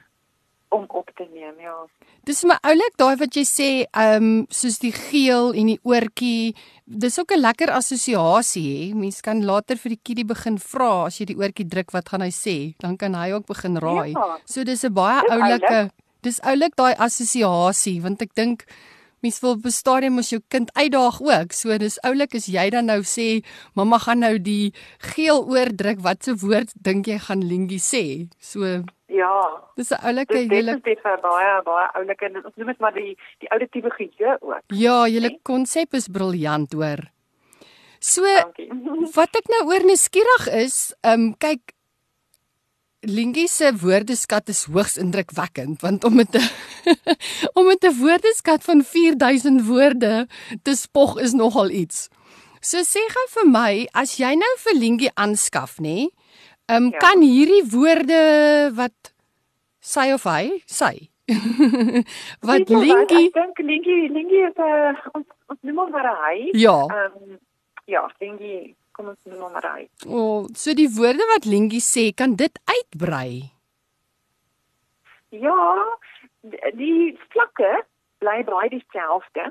Om 0.71 0.85
op 0.89 1.11
te 1.19 1.27
neem, 1.33 1.57
ja. 1.59 1.75
Dis 2.29 2.45
my 2.47 2.55
oulik 2.63 2.95
daai 3.01 3.17
wat 3.19 3.35
jy 3.35 3.43
sê, 3.49 3.69
ehm 3.91 4.27
um, 4.27 4.47
soos 4.51 4.79
die 4.79 4.93
geel 4.95 5.51
en 5.53 5.73
die 5.73 5.81
oortjie. 5.83 6.55
Dis 6.87 7.19
ook 7.19 7.33
'n 7.35 7.41
lekker 7.41 7.71
assosiasie 7.71 8.67
hè. 8.71 8.95
Mens 8.95 9.21
kan 9.21 9.45
later 9.45 9.77
vir 9.77 9.97
die 9.97 10.03
kiddie 10.03 10.25
begin 10.25 10.59
vra 10.59 11.07
as 11.07 11.19
jy 11.19 11.27
die 11.27 11.39
oortjie 11.39 11.67
druk, 11.69 11.91
wat 11.91 12.09
gaan 12.09 12.23
hy 12.23 12.31
sê? 12.31 12.75
Dan 12.79 12.97
kan 12.97 13.15
hy 13.15 13.33
ook 13.33 13.47
begin 13.47 13.77
raai. 13.77 14.13
Ja. 14.13 14.39
So 14.47 14.65
dis 14.65 14.85
'n 14.85 14.95
baie 14.95 15.23
oulike 15.29 15.91
Dis 16.21 16.41
oulik 16.45 16.77
daai 16.77 16.95
assosiasie 17.01 18.01
want 18.05 18.21
ek 18.23 18.35
dink 18.37 18.67
mens 19.23 19.41
wil 19.41 19.51
op 19.51 19.65
'n 19.65 19.71
stadium 19.71 20.15
mos 20.15 20.31
jou 20.31 20.43
kind 20.49 20.71
uitdaag 20.75 21.21
ook. 21.21 21.53
So 21.53 21.79
dis 21.79 22.01
oulik 22.03 22.35
as 22.35 22.47
jy 22.47 22.71
dan 22.71 22.87
nou 22.87 23.03
sê, 23.03 23.45
"Mamma 23.75 23.99
gaan 23.99 24.19
nou 24.19 24.39
die 24.39 24.73
geel 24.99 25.45
oordruk, 25.49 26.01
watse 26.01 26.35
woord 26.37 26.73
dink 26.75 27.07
jy 27.07 27.19
gaan 27.19 27.45
Lingie 27.45 27.81
sê?" 27.81 28.29
So 28.39 28.85
Ja. 29.11 29.63
Dis 29.75 29.91
'n 29.91 30.01
oulike 30.07 30.37
hele 30.37 30.79
Dit 30.79 30.87
is 30.87 31.03
baie 31.03 31.63
baie 31.63 31.89
oulike 31.95 32.25
en 32.25 32.45
ons 32.45 32.57
noem 32.57 32.67
dit 32.67 32.79
maar 32.79 32.95
die 32.95 33.17
die 33.39 33.49
auditiewe 33.49 33.91
geheue 33.91 34.37
ook. 34.41 34.63
Ja, 34.67 35.09
julle 35.09 35.39
konsep 35.43 35.95
is 35.95 36.09
briljant 36.09 36.73
hoor. 36.73 37.11
So 37.99 38.23
Dankie. 38.23 38.71
wat 39.15 39.37
ek 39.37 39.49
nou 39.49 39.63
oor 39.73 39.85
nuuskierig 39.85 40.47
is, 40.65 40.95
ehm 41.03 41.21
um, 41.21 41.35
kyk 41.39 41.75
Lingie 43.01 43.49
se 43.49 43.71
woordeskat 43.81 44.49
is 44.53 44.67
hoogs 44.69 44.99
indrukwekkend 45.01 45.81
want 45.81 46.05
om 46.05 46.15
met 46.15 46.37
'n 46.37 46.45
om 47.57 47.67
met 47.67 47.85
'n 47.85 47.97
woordeskat 47.97 48.65
van 48.65 48.85
4000 48.85 49.67
woorde 49.67 50.29
te 50.63 50.75
spog 50.75 51.19
is 51.19 51.33
nogal 51.33 51.71
iets. 51.71 52.09
So 52.61 52.79
sê 52.79 53.01
gou 53.09 53.27
vir 53.29 53.49
my, 53.49 53.89
as 53.93 54.17
jy 54.17 54.35
nou 54.35 54.55
vir 54.59 54.75
Lingie 54.75 55.11
aanskaf, 55.15 55.79
nê? 55.79 56.09
Ehm 56.69 56.85
um, 56.85 56.91
ja. 56.93 56.99
kan 56.99 57.21
hierdie 57.23 57.65
woorde 57.71 58.21
wat 58.75 59.15
sy 59.81 60.13
of 60.13 60.25
hy 60.25 60.63
sy 60.67 61.09
wat 62.49 62.69
Lingie 62.69 63.33
Ek 63.33 63.33
dink 63.33 63.59
Lingie 63.59 64.13
Lingie 64.13 64.45
is 64.45 64.57
'n 64.57 64.93
uh, 64.93 64.93
ons 65.15 65.27
ons 65.49 65.61
noem 65.63 65.79
hom 65.79 65.91
maar 65.91 66.11
hy. 66.27 66.51
Ja. 66.53 66.85
Ehm 66.85 67.33
um, 67.33 67.39
ja, 67.87 68.05
Lingie 68.21 68.77
kom 69.01 69.15
ons 69.15 69.31
noem 69.33 69.47
hom 69.49 69.57
hy. 69.65 69.87
O, 70.07 70.19
oh, 70.21 70.51
so 70.63 70.77
die 70.77 70.91
woorde 70.93 71.25
wat 71.33 71.49
Lingie 71.49 71.81
sê, 71.85 72.11
kan 72.17 72.37
dit 72.37 72.61
uitbrei. 72.69 73.49
Ja, 75.33 75.57
die 76.77 77.17
vlakke 77.33 77.71
bly 78.21 78.41
baie 78.49 78.69
dieselfde. 78.75 79.49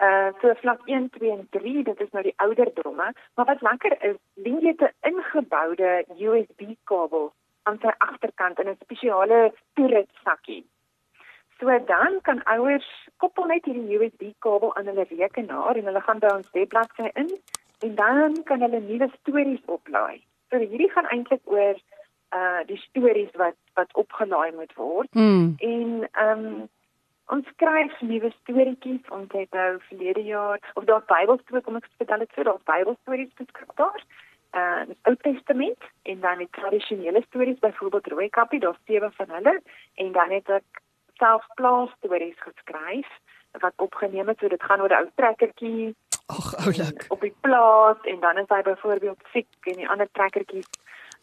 Uh 0.00 0.30
so 0.40 0.54
vlak 0.62 0.86
1, 0.88 1.10
2 1.18 1.32
en 1.34 1.44
3, 1.52 1.82
dit 1.90 1.98
is 2.00 2.12
nou 2.16 2.22
die 2.24 2.36
ouderdomme, 2.40 3.10
maar 3.36 3.48
wat 3.50 3.64
lekker 3.66 3.98
is, 4.08 4.16
Lingie 4.40 4.72
het 4.72 4.86
'n 4.88 5.12
ingeboude 5.12 5.90
USB 6.16 6.72
kabel 6.88 7.32
aan 7.68 7.78
sy 7.82 7.92
agterkant 7.98 8.58
in 8.58 8.70
'n 8.72 8.80
spesiale 8.80 9.52
toerit 9.74 10.08
sakkie. 10.24 10.64
So 11.58 11.68
dan 11.86 12.20
kan 12.22 12.40
ouers 12.44 12.88
koppel 13.16 13.44
net 13.44 13.64
hierdie 13.64 13.98
USB 13.98 14.32
kabel 14.38 14.72
aan 14.76 14.86
hulle 14.86 15.04
rekenaar 15.10 15.76
en 15.76 15.84
hulle 15.84 16.00
gaan 16.00 16.18
by 16.18 16.30
ons 16.38 16.50
webbladsy 16.56 17.10
in 17.14 17.28
en 17.80 17.94
dan 17.94 18.42
kan 18.42 18.60
hulle 18.60 18.80
nuwe 18.80 19.08
stories 19.20 19.62
oplaai. 19.64 20.20
So 20.50 20.58
hierdie 20.58 20.90
gaan 20.90 21.08
eintlik 21.14 21.40
oor 21.44 21.78
uh 22.36 22.60
die 22.66 22.78
stories 22.78 23.32
wat 23.42 23.56
wat 23.74 23.94
opgelaai 24.02 24.52
moet 24.52 24.74
word. 24.74 25.14
Mm. 25.14 25.54
En 25.58 26.08
ehm 26.12 26.44
um, 26.44 26.68
ons 27.26 27.46
skryf 27.54 28.00
nuwe 28.00 28.30
storieetjies. 28.40 29.08
Ons 29.08 29.32
het 29.32 29.50
nou 29.54 29.78
verlede 29.88 30.24
jaar 30.24 30.72
of 30.74 30.84
daar 30.84 31.02
Bybelstories 31.06 31.64
kom 31.64 31.78
ek 31.78 31.88
vertel 31.96 32.24
dit 32.24 32.34
so, 32.34 32.42
daar 32.42 32.60
Bybelstories 32.72 33.32
beskikbaar. 33.42 34.04
Uh 34.60 34.82
die 34.90 34.98
Ou 35.02 35.16
Testament 35.16 35.88
en 36.02 36.20
dan 36.20 36.38
die 36.38 36.50
tradisionele 36.50 37.22
stories, 37.28 37.58
byvoorbeeld 37.58 38.06
Rooi 38.06 38.28
Kappie, 38.28 38.60
daar's 38.60 38.84
sewe 38.86 39.10
van 39.16 39.34
hulle 39.38 39.60
en 39.94 40.12
dan 40.12 40.30
het 40.30 40.48
ek 40.60 40.82
self 41.22 41.46
plaas 41.54 41.90
stories 41.98 42.38
geskryf 42.38 43.08
wat 43.60 43.72
opgeneem 43.76 44.28
het. 44.28 44.38
So 44.38 44.48
dit 44.48 44.62
gaan 44.62 44.80
oor 44.80 44.90
'n 44.90 45.02
ou 45.02 45.10
trekkertjie 45.14 45.94
Ag, 46.30 46.66
oulik. 46.66 47.04
Op 47.08 47.20
die 47.20 47.34
plaas 47.40 48.00
en 48.02 48.20
dan 48.20 48.38
is 48.38 48.48
hy 48.48 48.62
byvoorbeeld 48.62 49.22
siek 49.32 49.70
en 49.72 49.80
die 49.82 49.88
ander 49.88 50.08
trekkertjies 50.12 50.68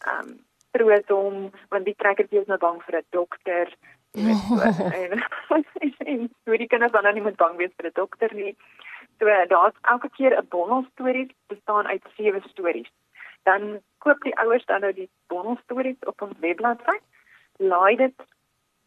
ehm 0.06 0.28
um, 0.28 0.36
troos 0.76 1.08
hom 1.08 1.38
want 1.74 1.86
die 1.88 1.96
trekkertjie 2.02 2.42
is 2.42 2.50
nou 2.52 2.58
bang 2.64 2.82
vir 2.86 2.98
'n 3.00 3.08
dokter. 3.16 3.72
Oh. 4.18 4.52
En 5.02 5.24
en 6.12 6.30
so 6.46 6.58
die 6.58 6.68
kinders 6.68 6.92
dan 6.92 7.04
nou 7.04 7.14
nie 7.14 7.26
moet 7.28 7.40
bang 7.44 7.56
wees 7.62 7.74
vir 7.78 7.88
'n 7.90 8.00
dokter 8.02 8.36
nie. 8.36 8.56
So 9.20 9.26
daar's 9.54 9.80
elke 9.94 10.10
keer 10.18 10.38
'n 10.38 10.48
bondel 10.50 10.86
stories 10.92 11.32
bestaan 11.48 11.88
uit 11.88 12.04
sewe 12.18 12.42
stories. 12.52 12.92
Dan 13.44 13.80
koop 13.98 14.22
die 14.24 14.38
ouers 14.38 14.66
dan 14.66 14.82
nou 14.82 14.94
die 14.94 15.10
bondel 15.28 15.58
stories 15.64 16.00
op 16.06 16.22
ons 16.22 16.40
webbladsy. 16.40 16.98
Laai 17.58 17.96
dit 17.96 18.16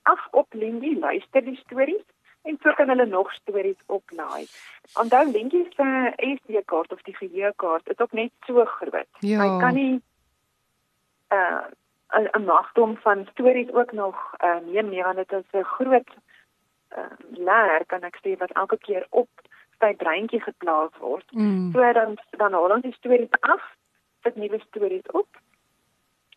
af 0.02 0.28
op 0.30 0.46
Lindy, 0.52 0.98
luister 0.98 1.44
die 1.44 1.60
stories 1.64 2.04
en 2.50 2.58
so 2.62 2.74
kan 2.78 2.88
hulle 2.92 3.06
nog 3.06 3.32
stories 3.32 3.80
oplaai. 3.86 4.46
Onthou 5.02 5.24
Linkie 5.30 5.66
se 5.76 6.12
SD-kaart 6.34 6.92
of 6.92 7.02
die 7.08 7.16
geheue-kaart 7.16 7.88
is 7.94 7.98
ook 7.98 8.12
net 8.12 8.32
so 8.46 8.64
groot. 8.64 9.12
Ja. 9.18 9.42
Hy 9.42 9.50
kan 9.64 9.74
nie 9.74 10.00
uh 11.38 11.66
'n 12.38 12.44
magdom 12.44 12.96
van 12.96 13.26
stories 13.32 13.72
ook 13.72 13.92
nog 13.92 14.16
uh 14.44 14.58
neem 14.66 14.88
nie 14.88 15.02
want 15.02 15.16
dit 15.16 15.32
is 15.32 15.50
'n 15.52 15.72
groot 15.74 16.10
uh 16.98 17.14
laer 17.30 17.86
kan 17.86 18.02
ek 18.02 18.18
sê 18.22 18.38
wat 18.38 18.52
elke 18.62 18.78
keer 18.78 19.06
op 19.10 19.28
sy 19.78 19.94
breintjie 19.96 20.40
geplaas 20.40 20.92
word. 20.98 21.26
Mm. 21.32 21.70
So 21.72 21.92
dan 21.92 22.18
dan 22.30 22.52
haal 22.52 22.74
ons 22.74 22.82
die 22.82 22.98
stories 22.98 23.34
af, 23.40 23.62
sit 24.22 24.36
nuwe 24.36 24.60
stories 24.68 25.06
op. 25.12 25.28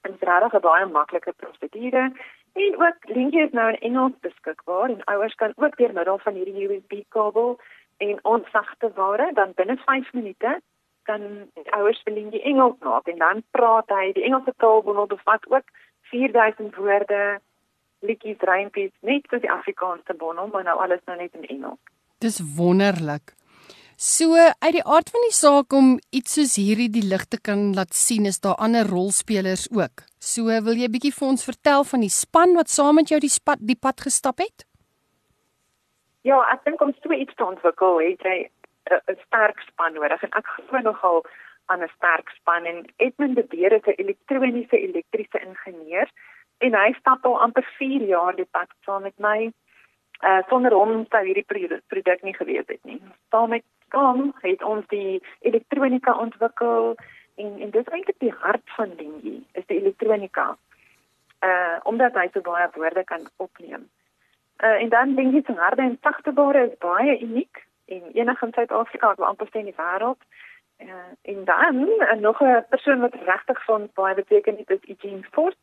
Dit 0.04 0.16
is 0.16 0.28
regtig 0.28 0.54
'n 0.54 0.66
baie 0.68 0.86
maklike 0.86 1.34
prosedure 1.38 2.12
En 2.54 2.74
ook 2.76 2.96
Linkie 3.02 3.42
is 3.42 3.52
nou 3.52 3.70
in 3.70 3.80
Engels 3.80 4.14
beskikbaar 4.20 4.90
en 4.90 5.04
ouers 5.04 5.36
kan 5.36 5.54
ook 5.56 5.78
deur 5.78 5.94
middel 5.94 6.18
van 6.18 6.34
hierdie 6.34 6.68
USB-kabel 6.70 7.60
en 7.98 8.20
ons 8.22 8.50
sagte 8.50 8.92
ware 8.96 9.32
dan 9.34 9.52
binne 9.56 9.78
5 9.86 10.14
minute 10.14 10.62
kan 11.04 11.22
ouers 11.78 12.02
vir 12.04 12.14
Linkie 12.14 12.44
Engels 12.44 12.78
maak 12.80 13.08
en 13.08 13.18
dan 13.18 13.44
praat 13.52 13.90
hy 13.90 14.12
die 14.14 14.24
Engelse 14.24 14.54
taalbundel 14.58 15.10
bevat 15.16 15.50
ook 15.50 15.74
4000 16.12 16.76
woorde 16.76 17.40
liedjies 18.00 18.46
rympies 18.50 18.94
net 19.00 19.26
soos 19.30 19.42
die 19.42 19.52
Afrikaanse 19.52 20.14
bundel 20.14 20.48
maar 20.54 20.68
nou 20.70 20.78
alles 20.86 21.02
nou 21.06 21.18
net 21.18 21.34
in 21.34 21.50
Engels. 21.58 21.82
Dis 22.18 22.38
wonderlik. 22.58 23.34
So 24.04 24.36
uit 24.36 24.74
die 24.76 24.84
aard 24.84 25.08
van 25.14 25.22
die 25.24 25.32
saak 25.32 25.74
om 25.78 25.94
iets 26.12 26.34
soos 26.36 26.58
hierdie 26.60 26.90
die 26.92 27.06
lig 27.08 27.22
te 27.32 27.38
kan 27.40 27.70
laat 27.78 27.94
sien 27.96 28.26
is 28.28 28.42
daar 28.44 28.58
ander 28.66 28.90
rolspelers 28.92 29.70
ook. 29.72 30.04
So 30.20 30.52
wil 30.66 30.76
jy 30.76 30.90
bietjie 30.92 31.12
vir 31.16 31.28
ons 31.30 31.46
vertel 31.48 31.88
van 31.88 32.04
die 32.04 32.12
span 32.12 32.52
wat 32.58 32.74
saam 32.74 33.00
met 33.00 33.14
jou 33.14 33.22
die 33.24 33.32
pad 33.48 33.64
die 33.64 33.78
pad 33.80 34.04
gestap 34.04 34.44
het? 34.44 34.66
Ja, 36.28 36.42
ek 36.52 36.68
dink 36.68 36.84
om 36.84 36.92
so 37.00 37.16
iets 37.16 37.32
te 37.40 37.48
ontwikkel 37.48 38.04
het 38.04 38.28
jy 38.28 38.36
'n 38.92 39.18
sterk 39.24 39.64
span 39.72 39.96
nodig 39.96 40.28
en 40.28 40.36
ek 40.36 40.52
glo 40.52 40.84
nogal 40.84 41.24
aan 41.72 41.88
'n 41.88 41.96
sterk 41.96 42.28
span 42.42 42.66
en 42.66 42.84
Edmund 43.00 43.40
de 43.40 43.48
Beer 43.48 43.72
is 43.72 43.88
'n 43.88 44.02
elektroniese 44.04 44.84
elektriese 44.84 45.40
ingenieur 45.40 46.12
en 46.60 46.76
hy 46.76 46.92
stap 47.00 47.24
al 47.26 47.40
amper 47.40 47.64
4 47.80 48.04
jaar 48.04 48.36
die 48.36 48.52
pad 48.52 48.68
saam 48.84 49.08
met 49.08 49.18
my. 49.18 49.54
Uh 50.24 50.40
sonder 50.48 50.72
hom 50.72 51.06
sou 51.12 51.24
hierdie 51.26 51.80
produk 51.92 52.22
nie 52.24 52.36
gewees 52.36 52.68
het 52.68 52.84
nie. 52.88 53.02
Saam 53.30 53.50
met 53.50 53.64
kom 53.94 54.32
het 54.42 54.64
ons 54.64 54.86
die 54.88 55.22
elektronika 55.40 56.14
ontwikkel 56.26 56.96
en 57.36 57.60
en 57.66 57.74
dis 57.74 57.92
eintlik 57.92 58.20
die 58.24 58.34
hart 58.46 58.64
van 58.78 58.96
Lingie 58.98 59.42
is 59.52 59.66
die 59.68 59.82
elektronika. 59.82 60.46
Uh 61.50 61.78
omdat 61.84 62.16
hy 62.16 62.30
so 62.32 62.42
baie 62.42 62.70
woorde 62.78 63.04
kan 63.04 63.28
opneem. 63.38 63.86
Uh 64.64 64.80
en 64.80 64.90
dan 64.90 65.14
Lingie 65.20 65.44
se 65.46 65.54
harde 65.60 65.82
en 65.82 66.00
sagte 66.02 66.34
ware 66.40 66.66
is 66.70 66.78
baie 66.80 67.20
uniek 67.20 67.66
en 67.86 68.02
enige 68.14 68.46
in 68.46 68.54
Suid-Afrika, 68.54 69.12
ek 69.12 69.20
wil 69.20 69.28
amper 69.28 69.50
sê 69.52 69.60
in 69.60 69.72
die 69.72 69.80
wêreld. 69.80 70.22
Uh 70.80 71.12
en 71.34 71.46
dan 71.46 71.88
uh, 71.88 72.14
nog 72.20 72.40
'n 72.42 72.66
persoon 72.70 73.00
wat 73.00 73.24
regtig 73.26 73.66
van 73.66 73.90
baie 73.94 74.16
beteken 74.16 74.58
het 74.58 74.70
is 74.70 74.90
Eugene 74.90 75.28
Force. 75.32 75.60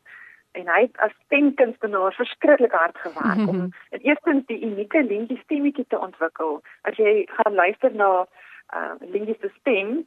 En 0.51 0.67
hy 0.67 0.81
het 0.81 0.97
as 0.97 1.13
stemkunstenaar 1.25 2.13
verskriklik 2.13 2.71
hard 2.71 2.97
gewerk 2.97 3.37
mm 3.37 3.47
-hmm. 3.47 3.49
om 3.49 3.69
in 3.95 3.99
eerstens 3.99 4.45
die 4.45 4.61
unieke 4.61 5.03
lintjie 5.03 5.39
stemmetjie 5.43 5.85
te 5.87 5.99
ontwikkel. 5.99 6.61
As 6.81 6.95
jy 6.95 7.27
gaan 7.31 7.53
luister 7.53 7.95
na 7.95 8.27
uh 8.73 8.93
lintjie 8.99 9.37
se 9.41 9.49
stem, 9.59 10.05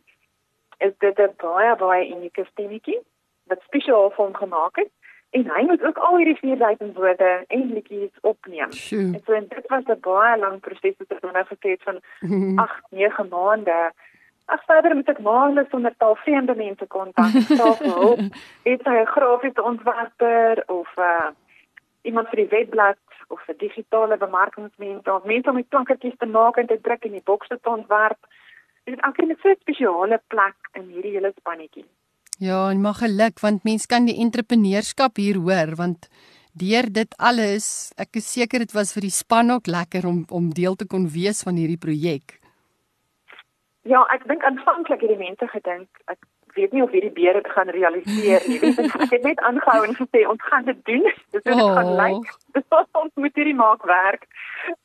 is 0.79 0.93
dit 0.99 1.19
'n 1.19 1.35
baie 1.37 1.77
baie 1.77 2.15
unieke 2.15 2.45
stemmetjie 2.51 3.01
wat 3.47 3.63
spesiaal 3.63 4.11
vir 4.11 4.25
hom 4.25 4.35
gemaak 4.35 4.77
is 4.77 4.93
en 5.31 5.51
hy 5.51 5.63
moet 5.67 5.83
ook 5.83 5.99
al 5.99 6.17
hierdie 6.17 6.37
4000 6.39 6.97
woorde 6.97 7.45
en 7.47 7.73
liedjies 7.73 8.21
opneem. 8.21 8.73
Sjoe. 8.73 9.01
En 9.15 9.21
so 9.27 9.33
en 9.33 9.47
dit 9.49 9.67
was 9.67 9.85
'n 9.85 10.01
baie 10.01 10.39
lang 10.39 10.61
proses 10.61 10.95
wat 10.99 11.23
ons 11.23 11.33
nou 11.33 11.45
gesê 11.45 11.69
het 11.75 11.83
van 11.83 11.99
8, 12.67 12.83
9 12.91 13.29
maande. 13.29 13.93
Ag 14.47 14.65
verder 14.69 14.95
moet 14.95 15.09
ek 15.09 15.23
maandeliks 15.25 15.73
onder 15.73 15.95
taal 15.97 16.17
vreemde 16.21 16.55
mense 16.55 16.87
kontak. 16.87 17.33
Selfs 17.49 17.81
hulp. 17.81 18.21
Dit 18.67 18.81
is 18.81 18.87
'n 18.87 19.07
grafiese 19.15 19.63
ontwerper 19.63 20.63
of 20.67 20.89
uh 20.97 21.31
iemand 22.05 22.29
vir 22.29 22.43
die 22.43 22.53
webblad 22.53 23.01
of 23.29 23.41
'n 23.49 23.57
digitale 23.59 24.17
bemarkingsmens 24.17 25.07
of 25.09 25.25
mense 25.25 25.51
om 25.51 25.57
die 25.57 25.69
klankertjies 25.69 26.19
te 26.19 26.27
maak 26.27 26.57
en 26.57 26.67
te 26.67 26.79
druk 26.81 27.05
en 27.05 27.17
die 27.17 27.25
bokse 27.25 27.59
te 27.61 27.71
ontwerp. 27.71 28.21
Dit 28.85 28.95
is 28.95 29.01
eintlik 29.01 29.31
'n 29.31 29.41
soort 29.43 29.61
spesiale 29.61 30.21
plek 30.27 30.57
in 30.73 30.89
hierdie 30.93 31.15
hele 31.17 31.33
spannetjie. 31.39 31.87
Ja, 32.39 32.71
en 32.71 32.81
mag 32.81 32.99
geluk 32.99 33.41
want 33.41 33.65
mens 33.65 33.87
kan 33.87 34.05
die 34.05 34.21
entrepreneurskap 34.21 35.17
hier 35.17 35.37
hoor 35.37 35.75
want 35.77 36.09
deur 36.53 36.87
dit 36.93 37.15
alles, 37.19 37.93
ek 37.97 38.17
is 38.17 38.33
seker 38.33 38.59
dit 38.59 38.73
was 38.73 38.93
vir 38.93 39.01
die 39.01 39.11
span 39.11 39.51
ook 39.51 39.67
lekker 39.67 40.07
om 40.07 40.25
om 40.31 40.53
deel 40.55 40.75
te 40.75 40.87
kon 40.87 41.09
wees 41.09 41.43
van 41.43 41.57
hierdie 41.57 41.81
projek. 41.81 42.44
Ja, 43.85 44.07
ek 44.15 44.25
dink 44.29 44.45
aanvanklik 44.45 45.01
het 45.05 45.13
die 45.13 45.21
mense 45.21 45.49
gedink 45.53 45.89
ek 46.09 46.19
weet 46.55 46.73
nie 46.73 46.83
of 46.83 46.93
hierdie 46.95 47.13
beere 47.15 47.43
dit 47.43 47.53
gaan 47.53 47.71
realiseer 47.75 48.45
nie. 48.49 48.61
ek 48.85 49.11
het 49.11 49.27
net 49.27 49.43
aangehou 49.49 49.81
en 49.89 49.97
gesê 49.99 50.23
ons 50.31 50.47
gaan 50.51 50.69
dit 50.69 50.85
doen. 50.91 51.09
Dis 51.35 51.43
hoe 51.49 51.57
dit 51.59 51.65
oh. 51.65 51.75
gaan 51.79 51.93
lyk. 51.99 52.31
ons 53.03 53.13
moet 53.15 53.41
hierdie 53.41 53.59
maak 53.59 53.83
werk. 53.89 54.29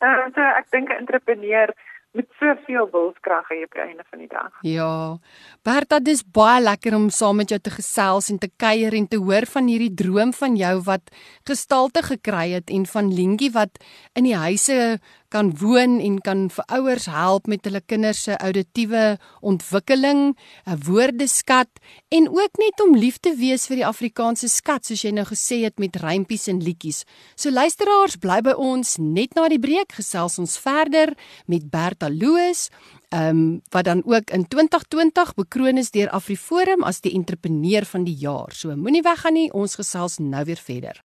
Uh, 0.02 0.28
so 0.34 0.42
ek 0.42 0.68
dink 0.74 0.90
'n 0.90 1.06
entrepreneur 1.06 1.74
met 2.18 2.26
soveel 2.40 2.88
wilskrag 2.90 3.52
hê 3.54 3.60
op 3.64 3.76
die 3.76 3.84
einde 3.84 4.04
van 4.10 4.20
die 4.20 4.30
dag. 4.30 4.50
Ja. 4.66 5.18
Bertha, 5.62 6.00
dis 6.02 6.24
baie 6.26 6.62
lekker 6.62 6.96
om 6.98 7.10
saam 7.14 7.38
met 7.38 7.54
jou 7.54 7.60
te 7.62 7.70
gesels 7.70 8.32
en 8.34 8.40
te 8.42 8.50
kuier 8.50 8.96
en 8.98 9.06
te 9.08 9.20
hoor 9.22 9.46
van 9.46 9.70
hierdie 9.70 9.94
droom 9.94 10.34
van 10.34 10.58
jou 10.58 10.74
wat 10.90 11.14
gestalte 11.46 12.02
gekry 12.08 12.48
het 12.56 12.74
en 12.74 12.88
van 12.90 13.14
Lentjie 13.14 13.52
wat 13.54 13.78
in 14.18 14.26
die 14.26 14.36
huise 14.36 14.98
kan 15.30 15.52
woon 15.62 16.00
en 16.02 16.18
kan 16.26 16.48
vir 16.50 16.66
ouers 16.76 17.06
help 17.10 17.48
met 17.48 17.66
hulle 17.68 17.82
kinders 17.86 18.24
se 18.26 18.38
auditiewe 18.38 19.18
ontwikkeling, 19.42 20.36
'n 20.66 20.80
woordeskat 20.86 21.70
en 22.10 22.30
ook 22.30 22.54
net 22.58 22.82
om 22.82 22.96
lief 22.96 23.18
te 23.18 23.36
wees 23.36 23.68
vir 23.68 23.78
die 23.78 23.86
Afrikaanse 23.86 24.48
skat 24.48 24.86
soos 24.86 25.02
jy 25.02 25.12
nou 25.12 25.26
gesê 25.26 25.64
het 25.64 25.80
met 25.80 25.96
rympies 25.96 26.48
en 26.48 26.60
liedjies. 26.60 27.04
So 27.36 27.52
luisteraars, 27.52 28.18
bly 28.18 28.42
by 28.42 28.54
ons 28.58 28.98
net 28.98 29.36
na 29.36 29.48
die 29.48 29.60
breek 29.60 29.92
gesels 29.92 30.40
ons 30.40 30.58
verder 30.58 31.14
met 31.46 31.70
Bertha 31.70 32.10
Loos, 32.10 32.70
ehm 33.10 33.30
um, 33.30 33.62
wat 33.72 33.86
dan 33.86 34.02
ook 34.06 34.30
in 34.30 34.48
2020 34.48 35.34
bekroon 35.34 35.78
is 35.78 35.92
deur 35.92 36.10
AfriForum 36.10 36.84
as 36.84 37.02
die 37.02 37.14
entrepreneur 37.14 37.86
van 37.86 38.04
die 38.04 38.18
jaar. 38.18 38.54
So 38.54 38.76
moenie 38.76 39.02
weggaan 39.02 39.34
nie, 39.34 39.54
ons 39.54 39.76
gesels 39.76 40.18
nou 40.18 40.44
weer 40.46 40.62
verder. 40.62 41.09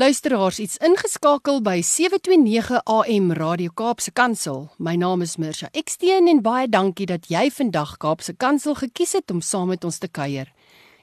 Luisteraars, 0.00 0.56
iets 0.56 0.78
ingeskakel 0.80 1.58
by 1.60 1.82
729 1.84 2.78
AM 2.88 3.26
Radio 3.36 3.68
Kaapse 3.76 4.08
Kansel. 4.12 4.70
My 4.78 4.94
naam 4.96 5.20
is 5.20 5.34
Mirsha 5.36 5.68
Eksteen 5.76 6.30
en 6.32 6.40
baie 6.40 6.64
dankie 6.64 7.04
dat 7.04 7.28
jy 7.28 7.50
vandag 7.52 7.98
Kaapse 8.00 8.32
Kansel 8.32 8.72
gekies 8.78 9.12
het 9.18 9.28
om 9.30 9.42
saam 9.44 9.68
met 9.68 9.84
ons 9.84 10.00
te 10.00 10.08
kuier. 10.08 10.48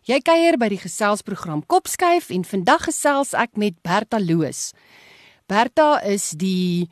Jy 0.09 0.17
kuier 0.25 0.57
by 0.57 0.71
die 0.73 0.81
geselsprogram 0.81 1.61
Kopskuif 1.69 2.31
en 2.33 2.41
vandag 2.41 2.87
gesels 2.89 3.35
ek 3.37 3.61
met 3.61 3.77
Bertha 3.85 4.17
Loos. 4.17 4.71
Bertha 5.45 5.99
is 6.01 6.31
die 6.33 6.89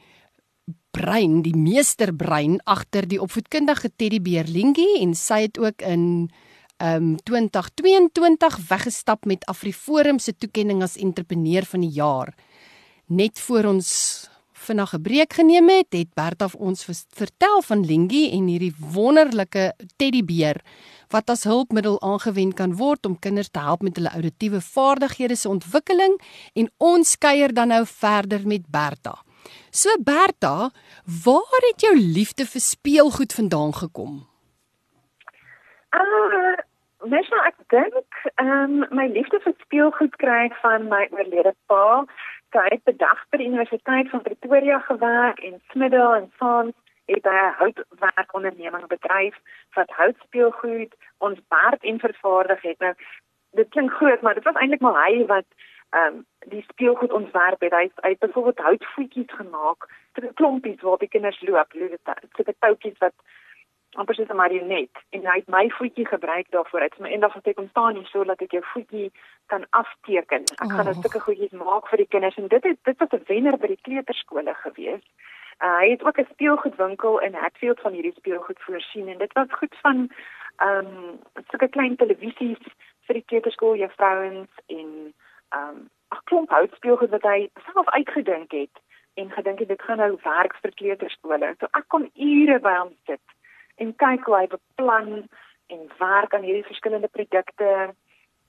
brein, 0.94 1.42
die 1.42 1.58
meesterbrein 1.58 2.60
agter 2.70 3.10
die 3.10 3.18
opvoedkundige 3.18 3.89
teddybeer 3.89 4.46
Lingie 4.46 5.00
en 5.01 5.18
sy 5.18 5.48
het 5.48 5.57
ook 5.57 5.81
in 5.81 6.29
um 6.77 7.16
2022 7.24 8.57
weggestap 8.68 9.25
met 9.25 9.46
AfriForum 9.46 10.20
se 10.20 10.35
toekenning 10.37 10.83
as 10.83 10.98
entrepreneur 10.98 11.66
van 11.66 11.81
die 11.81 11.94
jaar. 11.94 12.33
Net 13.05 13.40
voor 13.40 13.63
ons 13.63 13.90
vinnig 14.53 14.94
'n 14.94 15.01
breek 15.01 15.33
geneem 15.33 15.70
het, 15.70 15.87
het 15.90 16.13
Bertha 16.13 16.50
ons 16.57 16.85
vertel 17.09 17.61
van 17.61 17.85
Lentjie 17.85 18.31
en 18.31 18.48
hierdie 18.48 18.75
wonderlike 18.77 19.74
teddybeer 19.96 20.61
wat 21.09 21.29
as 21.29 21.44
hulpmiddel 21.44 22.01
aangewend 22.01 22.53
kan 22.53 22.75
word 22.75 23.05
om 23.05 23.20
kinders 23.20 23.50
te 23.50 23.59
help 23.59 23.81
met 23.81 23.96
hulle 23.96 24.09
auditiewe 24.09 24.61
vaardighede 24.61 25.35
se 25.35 25.50
ontwikkeling 25.50 26.22
en 26.53 26.72
ons 26.77 27.18
kuier 27.18 27.53
dan 27.53 27.68
nou 27.68 27.85
verder 27.85 28.48
met 28.48 28.68
Bertha. 28.68 29.24
So 29.72 29.90
Bertha, 30.00 30.72
waar 31.24 31.61
het 31.72 31.81
jou 31.81 31.96
liefde 31.98 32.46
vir 32.46 32.61
speelgoed 32.61 33.33
vandaan 33.33 33.74
gekom? 33.74 34.27
Ah, 35.90 36.67
Mens 37.05 37.29
nou 37.29 37.42
ek 37.46 37.57
dink 37.70 38.16
ehm 38.42 38.81
um, 38.81 38.86
my 38.90 39.05
liefde 39.14 39.40
vir 39.44 39.53
speelgoed 39.62 40.16
kry 40.22 40.48
ek 40.48 40.55
van 40.64 40.88
my 40.90 41.03
oorlede 41.14 41.53
pa. 41.70 42.05
Hy 42.57 42.70
het 42.74 42.83
bedag 42.90 43.20
by 43.29 43.38
die 43.38 43.50
Universiteit 43.51 44.10
van 44.10 44.24
Pretoria 44.25 44.79
gewerk 44.88 45.44
en 45.46 45.60
Smiddel 45.72 46.16
en 46.16 46.31
Sons 46.40 46.74
het 47.05 47.25
'n 47.25 47.53
houtwerkonderneming 47.60 48.88
bedryf 48.88 49.36
wat 49.77 49.94
houtspeelgoed 50.00 50.96
ons 51.18 51.40
baard 51.48 51.83
en 51.83 52.00
vervaardig 52.00 52.62
het. 52.62 52.79
Nou 52.79 52.94
dit 53.51 53.70
klink 53.70 53.92
groot, 53.92 54.22
maar 54.22 54.33
dit 54.33 54.44
was 54.44 54.55
eintlik 54.55 54.81
maar 54.81 55.05
hy 55.05 55.25
wat 55.25 55.46
ehm 55.90 56.14
um, 56.16 56.25
die 56.50 56.66
speelgoed 56.68 57.12
ontwerp 57.12 57.62
het. 57.62 57.74
Hy 57.74 57.83
het, 57.83 57.98
hy 58.01 58.16
byvoorbeeld 58.20 58.66
houtvoetjies 58.68 59.31
gemaak 59.42 59.90
vir 60.14 60.33
klompies 60.33 60.81
waar 60.81 60.98
die 60.98 61.14
kinders 61.14 61.42
loop, 61.42 61.72
so 61.72 62.44
'n 62.44 62.55
toutjies 62.60 62.98
wat 62.98 63.14
amper 63.98 64.16
soos 64.16 64.29
'n 64.29 64.36
marionet 64.36 64.96
en 65.16 65.25
hy 65.25 65.38
het 65.42 65.48
my 65.48 65.70
voetjie 65.70 66.07
gebruik 66.07 66.51
daarvoor. 66.51 66.79
Hy 66.79 66.90
het 66.90 67.00
my 67.00 67.10
eendag 67.10 67.33
gesê 67.33 67.53
kom 67.53 67.68
staan 67.70 67.96
hier 67.96 68.10
sodat 68.12 68.42
ek 68.42 68.51
jou 68.51 68.64
voetjie 68.74 69.12
kan 69.46 69.66
afteken. 69.70 70.44
Ek 70.64 70.72
gaan 70.75 70.88
'n 70.88 70.96
oh. 70.96 71.00
stukkie 71.00 71.22
goedjies 71.22 71.51
maak 71.51 71.88
vir 71.90 71.98
die 71.98 72.12
kinders 72.14 72.38
en 72.38 72.48
dit 72.48 72.64
het 72.64 72.79
dit 72.83 72.98
was 72.98 73.12
'n 73.12 73.24
wenner 73.27 73.57
by 73.57 73.68
die 73.68 73.81
kleuterskole 73.81 74.53
gewees. 74.53 75.03
Uh, 75.64 75.77
hy 75.81 75.90
het 75.90 76.03
ook 76.03 76.18
'n 76.20 76.31
speelgoedwinkel 76.31 77.20
in 77.20 77.33
Hatfield 77.33 77.79
van 77.79 77.94
hierdie 77.94 78.14
speelgoed 78.14 78.60
voorsien 78.60 79.07
en 79.07 79.18
dit 79.18 79.33
was 79.33 79.48
goed 79.50 79.75
van 79.81 80.10
ehm 80.57 80.86
um, 80.86 81.20
sulke 81.50 81.68
klein 81.68 81.96
televisies 81.96 82.64
vir 83.05 83.14
die 83.14 83.25
kleuterskool 83.25 83.75
juffrouens 83.75 84.51
en 84.68 85.14
ehm 85.50 85.70
um, 85.70 85.90
'n 86.16 86.24
klomp 86.24 86.50
houtspeelgoed 86.50 87.10
wat 87.10 87.24
hy 87.24 87.50
self 87.72 87.88
uitgedink 87.90 88.51
het 88.51 88.75
en 89.14 89.31
gedink 89.31 89.60
het 89.60 89.68
dit 89.68 89.81
gaan 89.81 89.98
nou 89.98 90.18
werk 90.24 90.55
vir 90.62 90.72
kleuterskole. 90.72 91.55
So 91.60 91.68
ek 91.72 91.88
kon 91.88 92.12
ure 92.14 92.60
by 92.60 92.75
hom 92.77 92.94
sit 93.05 93.22
en 93.81 93.94
kyk 94.03 94.25
hoe 94.25 94.37
hy 94.37 94.48
beplan 94.51 95.09
en 95.74 95.81
werk 96.00 96.33
aan 96.33 96.46
hierdie 96.48 96.66
verskillende 96.68 97.09
produkte. 97.11 97.94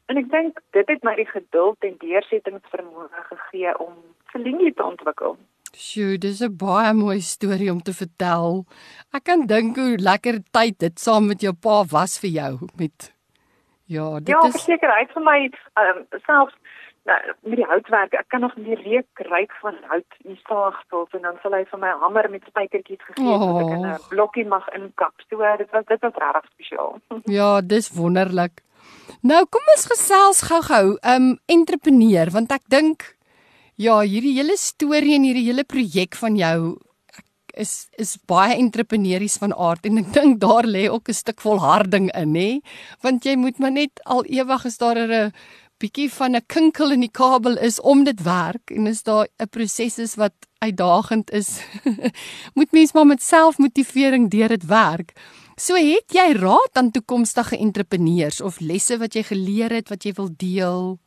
En 0.08 0.16
ek 0.16 0.30
dink 0.32 0.60
dit 0.76 0.88
het 0.88 1.04
my 1.04 1.14
die 1.18 1.28
geduld 1.28 1.84
en 1.84 2.00
deursettingsvermoë 2.00 3.24
gegee 3.32 3.74
om 3.84 3.94
Celine 4.32 4.72
te 4.74 4.84
ontwikkel. 4.84 5.36
Sjoe, 5.76 6.16
dis 6.18 6.40
'n 6.40 6.56
baie 6.56 6.92
mooi 6.94 7.20
storie 7.20 7.70
om 7.72 7.82
te 7.82 7.92
vertel. 7.92 8.64
Ek 9.12 9.24
kan 9.24 9.46
dink 9.46 9.76
hoe 9.76 9.96
lekker 9.96 10.40
tyd 10.50 10.78
dit 10.78 10.98
saam 10.98 11.28
met 11.28 11.40
jou 11.40 11.52
pa 11.52 11.84
was 11.84 12.18
vir 12.18 12.30
jou 12.30 12.52
met 12.76 13.12
Ja, 13.88 14.18
dit 14.20 14.28
ja, 14.28 14.40
is 14.46 14.54
Ja, 14.54 14.60
seker, 14.60 14.90
hy 14.92 15.00
het 15.00 15.12
vir 15.16 15.22
my 15.24 15.38
um, 15.80 16.02
selfs 16.26 16.54
nou, 17.08 17.34
met 17.50 17.60
die 17.60 17.66
houtwerk, 17.68 18.14
ek 18.20 18.28
kan 18.32 18.44
nog 18.44 18.54
nie 18.60 18.76
reuk 18.82 19.22
ryk 19.30 19.52
van 19.62 19.76
hout 19.90 20.16
in 20.22 20.34
die 20.34 20.40
saagsels 20.44 21.16
en 21.16 21.26
dan 21.26 21.36
sal 21.42 21.56
hy 21.56 21.64
vir 21.72 21.82
my 21.82 21.92
hamer 22.04 22.30
met 22.32 22.46
spykertjies 22.50 23.02
gegee 23.10 23.26
het 23.26 23.44
oh. 23.44 23.48
dat 23.48 23.60
ek 23.64 23.74
in 23.76 23.84
'n 23.84 23.92
oh. 23.96 24.08
blokkie 24.12 24.46
mag 24.46 24.66
inkap. 24.78 25.14
So 25.28 25.52
dit 25.62 25.70
was 25.74 25.86
dit 25.92 26.00
was 26.06 26.18
regtig 26.24 26.50
spesiaal. 26.54 26.98
ja, 27.38 27.50
dis 27.60 27.92
wonderlik. 28.00 28.64
Nou 29.22 29.44
kom 29.50 29.72
ons 29.76 29.86
gesels 29.92 30.42
gou-gou, 30.50 30.98
um 31.14 31.38
entrepreneur, 31.46 32.30
want 32.30 32.52
ek 32.52 32.68
dink 32.68 33.14
ja, 33.78 34.00
hierdie 34.02 34.36
hele 34.38 34.56
storie 34.58 35.14
en 35.16 35.24
hierdie 35.26 35.48
hele 35.48 35.64
projek 35.64 36.18
van 36.18 36.36
jou 36.36 36.78
is 37.58 37.88
is 37.98 38.16
baie 38.30 38.54
entrepreneurs 38.54 39.36
van 39.42 39.54
aard 39.54 39.86
en 39.88 39.98
ek 40.02 40.12
dink 40.14 40.38
daar 40.42 40.66
lê 40.66 40.86
ook 40.90 41.08
'n 41.08 41.20
stuk 41.22 41.40
volharding 41.40 42.10
in, 42.14 42.32
nê? 42.32 42.60
Want 43.02 43.24
jy 43.24 43.34
moet 43.36 43.58
maar 43.58 43.72
net 43.72 44.00
al 44.04 44.24
ewig 44.24 44.64
is 44.64 44.78
daar 44.78 44.96
'n 44.96 45.32
bietjie 45.78 46.10
van 46.12 46.36
'n 46.36 46.46
kinkel 46.46 46.92
in 46.92 47.00
die 47.00 47.10
kabel 47.10 47.56
is 47.56 47.80
om 47.80 48.04
dit 48.04 48.22
werk 48.22 48.70
en 48.70 48.86
is 48.86 49.02
daar 49.02 49.26
'n 49.38 49.48
proses 49.48 49.98
is 49.98 50.14
wat 50.14 50.34
uitdagend 50.58 51.30
is. 51.30 51.62
moet 52.58 52.72
mens 52.72 52.92
maar 52.92 53.06
met 53.06 53.22
selfmotivering 53.22 54.30
deur 54.30 54.48
dit 54.48 54.66
werk. 54.66 55.12
So 55.56 55.74
het 55.74 56.12
jy 56.14 56.32
raad 56.38 56.72
aan 56.78 56.90
toekomstige 56.90 57.56
entrepreneurs 57.56 58.40
of 58.40 58.60
lesse 58.60 58.98
wat 58.98 59.14
jy 59.14 59.22
geleer 59.22 59.70
het 59.70 59.88
wat 59.88 60.04
jy 60.04 60.12
wil 60.12 60.30
deel? 60.36 60.98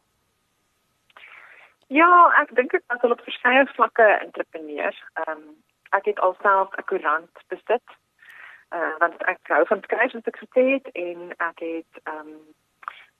Ja, 1.87 2.09
ek 2.41 2.55
dink 2.55 2.73
ek 2.73 2.83
was 2.87 3.03
al 3.03 3.15
op 3.15 3.23
verskeie 3.27 3.65
vlakke 3.75 4.07
entrepreneurs. 4.23 4.99
Ehm 5.13 5.37
um, 5.37 5.43
ek 5.91 6.05
het 6.05 6.19
alself 6.19 6.69
'n 6.77 6.83
koerant 6.87 7.43
besit. 7.47 7.87
Uh 8.71 8.95
want 8.99 9.23
ek 9.27 9.39
hou 9.43 9.65
van 9.67 9.81
skryf 9.83 10.13
en 10.13 10.23
ek 10.23 10.39
het 10.53 10.85
en 10.95 11.19
ek 11.37 11.59
het 11.59 11.93
ehm 12.03 12.27
um, 12.27 12.39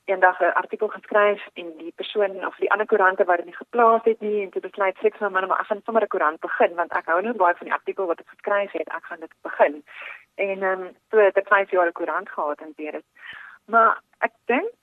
eendag 0.06 0.40
'n 0.40 0.54
artikel 0.54 0.88
geskryf 0.88 1.48
en 1.54 1.78
die 1.78 1.94
persoon 1.96 2.46
of 2.46 2.56
die 2.56 2.72
ander 2.72 2.88
koerante 2.88 3.24
wat 3.24 3.38
dit 3.38 3.46
nie 3.46 3.56
geplaas 3.56 4.04
het 4.04 4.20
nie 4.22 4.42
en 4.44 4.50
toe 4.50 4.62
besluit 4.62 4.98
ek 5.04 5.20
nou 5.20 5.32
maar 5.32 5.60
ek 5.60 5.66
gaan 5.66 5.82
sommer 5.86 6.04
'n 6.04 6.08
koerant 6.08 6.40
begin 6.40 6.76
want 6.76 6.92
ek 6.92 7.06
hou 7.06 7.22
nou 7.22 7.34
baie 7.34 7.56
van 7.56 7.68
die 7.68 7.78
artikel 7.80 8.06
wat 8.06 8.20
ek 8.20 8.28
geskryf 8.28 8.72
het 8.72 8.88
ek 8.88 9.06
gaan 9.06 9.20
dit 9.20 9.34
begin. 9.42 9.84
En 10.36 10.64
ehm 10.64 10.82
um, 10.82 10.96
so 11.10 11.18
het 11.18 11.38
ek 11.38 11.48
5 11.48 11.72
jaar 11.72 11.88
'n 11.88 11.92
koerant 12.00 12.30
gehad 12.30 12.62
en 12.62 12.74
weer 12.78 12.96
is 12.96 13.08
maar 13.66 14.02
ek 14.20 14.34
dink 14.46 14.74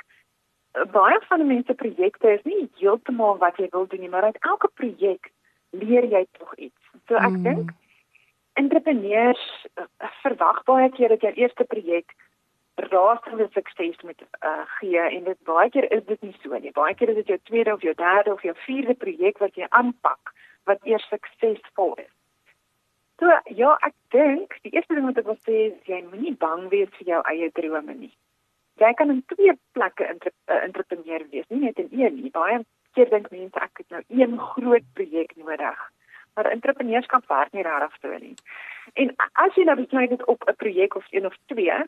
baie 0.93 1.21
van 1.29 1.39
die 1.39 1.55
mense 1.55 1.75
projekte 1.75 2.33
is 2.33 2.45
nie 2.45 2.71
heeltemal 2.79 3.39
wat 3.39 3.57
jy 3.57 3.69
wil 3.71 3.87
doen 3.87 4.01
nie 4.01 4.09
maar 4.09 4.23
uit 4.23 4.39
elke 4.41 4.69
projek 4.75 5.31
leer 5.71 6.05
jy 6.05 6.27
tog 6.39 6.55
iets. 6.55 6.81
So 7.09 7.15
ek 7.15 7.37
mm. 7.37 7.43
dink 7.43 7.71
entrepreneurs 8.53 9.67
uh, 9.75 9.85
verwag 10.23 10.63
baie 10.65 10.91
keer 10.91 11.09
dat 11.09 11.21
jou 11.21 11.33
eerste 11.33 11.65
projek 11.65 12.15
rasende 12.79 13.49
sukses 13.53 14.03
met 14.03 14.23
uh, 14.23 14.65
gee 14.79 15.01
en 15.01 15.25
dit 15.25 15.41
baie 15.45 15.71
keer 15.71 15.91
is 15.93 16.05
dit 16.07 16.23
nie 16.23 16.37
so 16.43 16.59
nie. 16.59 16.73
Baie 16.73 16.95
keer 16.95 17.09
is 17.09 17.21
dit 17.23 17.27
jou 17.35 17.39
tweede 17.51 17.73
of 17.73 17.83
jou 17.83 17.95
derde 17.95 18.33
of 18.33 18.43
jou 18.43 18.55
vierde 18.67 18.95
projek 18.95 19.39
wat 19.39 19.55
jy 19.57 19.67
aanpak 19.69 20.33
wat 20.69 20.85
eers 20.85 21.09
suksesvol 21.09 21.95
is. 21.97 22.13
So 23.19 23.35
ja, 23.59 23.75
ek 23.83 23.95
dink 24.15 24.55
die 24.63 24.73
eerste 24.77 24.95
ding 24.95 25.07
wat 25.09 25.19
ek 25.19 25.27
wil 25.27 25.39
sê 25.43 25.61
is 25.73 25.91
jy 25.91 26.03
moenie 26.07 26.37
bang 26.39 26.69
wees 26.71 26.91
vir 27.01 27.15
jou 27.15 27.23
eie 27.33 27.51
drome 27.57 27.95
nie. 27.95 28.13
Jy 28.79 28.93
kan 28.95 29.11
in 29.11 29.23
twee 29.33 29.55
plekke 29.75 30.07
uh, 30.07 30.59
entrepreneur 30.63 31.25
wees, 31.33 31.47
nie 31.51 31.65
net 31.65 31.81
in 31.83 31.89
een 31.91 32.21
nie. 32.21 32.31
Baie 32.35 32.61
keer 32.95 33.11
dink 33.11 33.31
mense 33.35 33.65
ek 33.65 33.83
het 33.83 33.97
nou 33.97 34.03
een 34.21 34.39
groot 34.53 34.87
projek 34.95 35.35
nodig. 35.41 35.81
Maar 36.39 36.53
entrepreneurskap 36.55 37.27
werk 37.27 37.51
nie 37.57 37.67
regtig 37.67 37.97
so 37.99 38.21
nie. 38.23 38.37
En 38.95 39.11
as 39.43 39.57
jy 39.59 39.67
nou 39.67 39.75
besluit 39.81 40.15
dit 40.15 40.25
op 40.31 40.47
'n 40.47 40.55
projek 40.63 40.95
of 40.95 41.07
een 41.11 41.27
of 41.27 41.35
twee, 41.51 41.79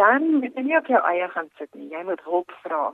dan 0.00 0.26
moet 0.40 0.56
jy 0.56 0.64
nie 0.64 0.76
op 0.78 0.88
jou 0.88 1.00
eie 1.12 1.28
gaan 1.28 1.48
sit 1.60 1.68
nie. 1.76 1.90
Jy 1.92 2.02
moet 2.08 2.22
hulp 2.24 2.52
vra. 2.64 2.90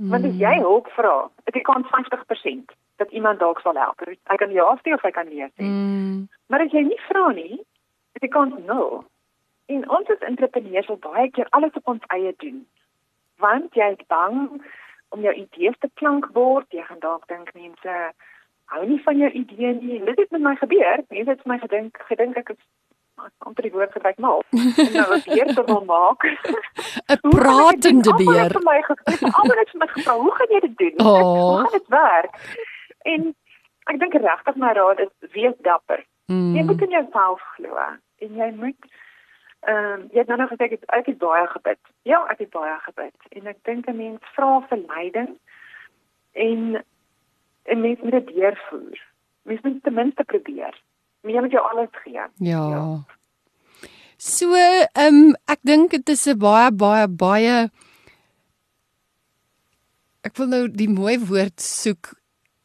Mm. 0.00 0.10
Want 0.10 0.24
as 0.24 0.36
jy 0.40 0.54
hmm. 0.56 0.66
hulp 0.66 0.88
vra, 0.96 1.14
dit 1.44 1.56
is 1.60 1.66
kans 1.68 1.86
50% 1.92 2.72
dat 3.02 3.10
iemand 3.10 3.38
dalk 3.38 3.60
sal 3.60 3.76
help. 3.76 4.02
Ek 4.08 4.40
kan 4.42 4.52
ja 4.56 4.66
sê 4.80 4.94
of 4.96 5.04
ek 5.04 5.14
kan 5.18 5.28
nee 5.28 5.46
sê. 5.46 5.64
Mm. 5.64 6.26
Maar 6.48 6.64
as 6.66 6.74
jy 6.74 6.82
nie 6.88 7.00
vra 7.06 7.26
nie, 7.36 7.60
dit 8.16 8.26
is 8.26 8.32
kans 8.32 8.56
0. 8.66 9.04
En 9.74 9.86
ons 9.98 10.12
as 10.14 10.26
entrepreneurs 10.30 10.88
wil 10.90 10.98
baie 11.04 11.28
keer 11.36 11.46
alles 11.56 11.76
op 11.78 11.92
ons 11.94 12.08
eie 12.16 12.32
doen. 12.42 12.64
Want 13.44 13.76
jy 13.78 13.92
is 13.94 14.08
bang 14.08 14.40
om 15.14 15.22
jou 15.26 15.34
idees 15.44 15.78
te 15.84 15.90
klank 16.00 16.30
word. 16.34 16.66
Jy 16.74 16.82
gaan 16.88 17.04
dalk 17.04 17.28
dink 17.30 17.52
mense 17.54 18.00
hou 18.74 18.82
nie 18.86 19.00
van 19.04 19.20
jou 19.20 19.30
idee 19.30 19.74
nie. 19.78 20.00
Dit 20.08 20.24
het 20.24 20.34
met 20.34 20.46
my 20.48 20.56
gebeur. 20.64 21.04
Mense 21.12 21.36
het 21.36 21.46
my 21.46 21.60
gedink 21.62 22.00
gedink 22.08 22.40
ek 22.40 22.54
is 22.56 22.60
om 23.44 23.52
die 23.54 23.72
woord 23.72 23.92
gebruik 23.92 24.18
mal. 24.18 24.44
En 24.50 24.92
nou 24.92 25.08
wat 25.08 25.24
beer 25.24 25.54
te 25.54 25.64
wil 25.64 25.84
maak. 25.84 26.22
'n 27.14 27.28
Pratende 27.28 28.14
beer. 28.14 28.50
Vir 28.50 28.64
my 28.64 28.78
almal 29.30 29.58
het 29.62 29.74
my 29.74 29.86
gevra, 29.86 30.14
"Hoe 30.16 30.34
gaan 30.34 30.54
jy 30.54 30.60
dit 30.60 30.76
doen? 30.78 31.06
Oh. 31.06 31.20
Hoe 31.20 31.58
gaan 31.60 31.78
dit 31.78 31.88
werk?" 31.88 32.34
En 33.02 33.34
ek 33.84 33.98
dink 33.98 34.14
regtig 34.14 34.56
my 34.56 34.72
raad 34.72 34.98
is 34.98 35.30
wees 35.32 35.56
dapper. 35.58 36.04
Mm. 36.26 36.54
Jy 36.56 36.62
moet 36.62 36.82
in 36.82 36.90
jouself 36.90 37.40
glo 37.56 37.76
en 38.18 38.34
jy 38.34 38.50
moet 38.56 38.90
ehm 39.60 39.92
um, 39.92 40.08
jy 40.12 40.18
het 40.18 40.26
nou 40.26 40.38
nog 40.40 40.48
gesê 40.48 40.70
ek, 40.70 40.84
ek 40.86 41.06
het 41.06 41.18
baie 41.18 41.46
gebid. 41.46 41.78
Ja, 42.02 42.24
ek 42.32 42.38
het 42.38 42.50
baie 42.50 42.78
gebid 42.80 43.16
en 43.28 43.46
ek 43.46 43.58
dink 43.62 43.88
'n 43.88 43.96
mens 43.96 44.20
vra 44.34 44.60
vir 44.68 44.78
leiding 44.86 45.38
en 46.32 46.84
'n 47.64 47.80
mens 47.80 48.00
moet 48.00 48.12
dit 48.12 48.26
deurvoer. 48.26 49.00
Mens 49.42 49.60
moet 49.60 49.82
ten 49.82 49.94
minste 49.94 50.24
probeer 50.24 50.74
meer 51.22 51.42
met 51.42 51.50
jou 51.50 51.62
alles 51.70 51.92
gee. 52.04 52.12
Ja. 52.12 52.64
ja. 52.70 53.04
So, 54.16 54.54
ehm 54.54 55.14
um, 55.14 55.36
ek 55.48 55.60
dink 55.62 55.90
dit 55.90 56.08
is 56.08 56.26
'n 56.28 56.38
baie 56.38 56.70
baie 56.72 57.08
baie 57.08 57.70
ek 60.20 60.36
wil 60.36 60.50
nou 60.52 60.64
die 60.68 60.88
mooi 60.88 61.16
woord 61.18 61.60
soek 61.60 62.12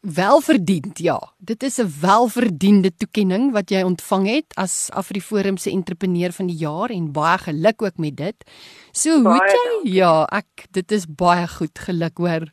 welverdiend 0.06 1.00
ja 1.02 1.18
dit 1.40 1.64
is 1.64 1.80
'n 1.80 1.90
welverdiende 2.02 2.92
toekenning 2.92 3.52
wat 3.54 3.72
jy 3.72 3.82
ontvang 3.82 4.28
het 4.28 4.54
as 4.56 4.90
Afriforum 4.92 5.58
se 5.58 5.72
entrepreneur 5.72 6.32
van 6.32 6.48
die 6.48 6.60
jaar 6.60 6.90
en 6.90 7.12
baie 7.12 7.38
geluk 7.38 7.82
ook 7.82 7.98
met 7.98 8.18
dit 8.18 8.44
so 8.92 9.22
hoe 9.24 9.40
jy 9.40 9.96
ja 9.98 10.28
ek 10.32 10.68
dit 10.72 10.92
is 10.92 11.08
baie 11.08 11.48
goed 11.48 11.80
geluk 11.80 12.18
hoor 12.18 12.52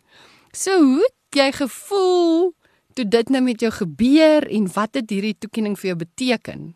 so 0.52 0.70
hoe 0.78 1.08
jy 1.30 1.52
gevoel 1.52 2.54
toe 2.92 3.08
dit 3.08 3.28
nou 3.28 3.42
met 3.42 3.60
jou 3.60 3.72
gebeur 3.72 4.46
en 4.48 4.68
wat 4.74 4.94
het 4.94 5.10
hierdie 5.10 5.38
toekenning 5.38 5.78
vir 5.78 5.92
jou 5.92 5.98
beteken? 6.04 6.72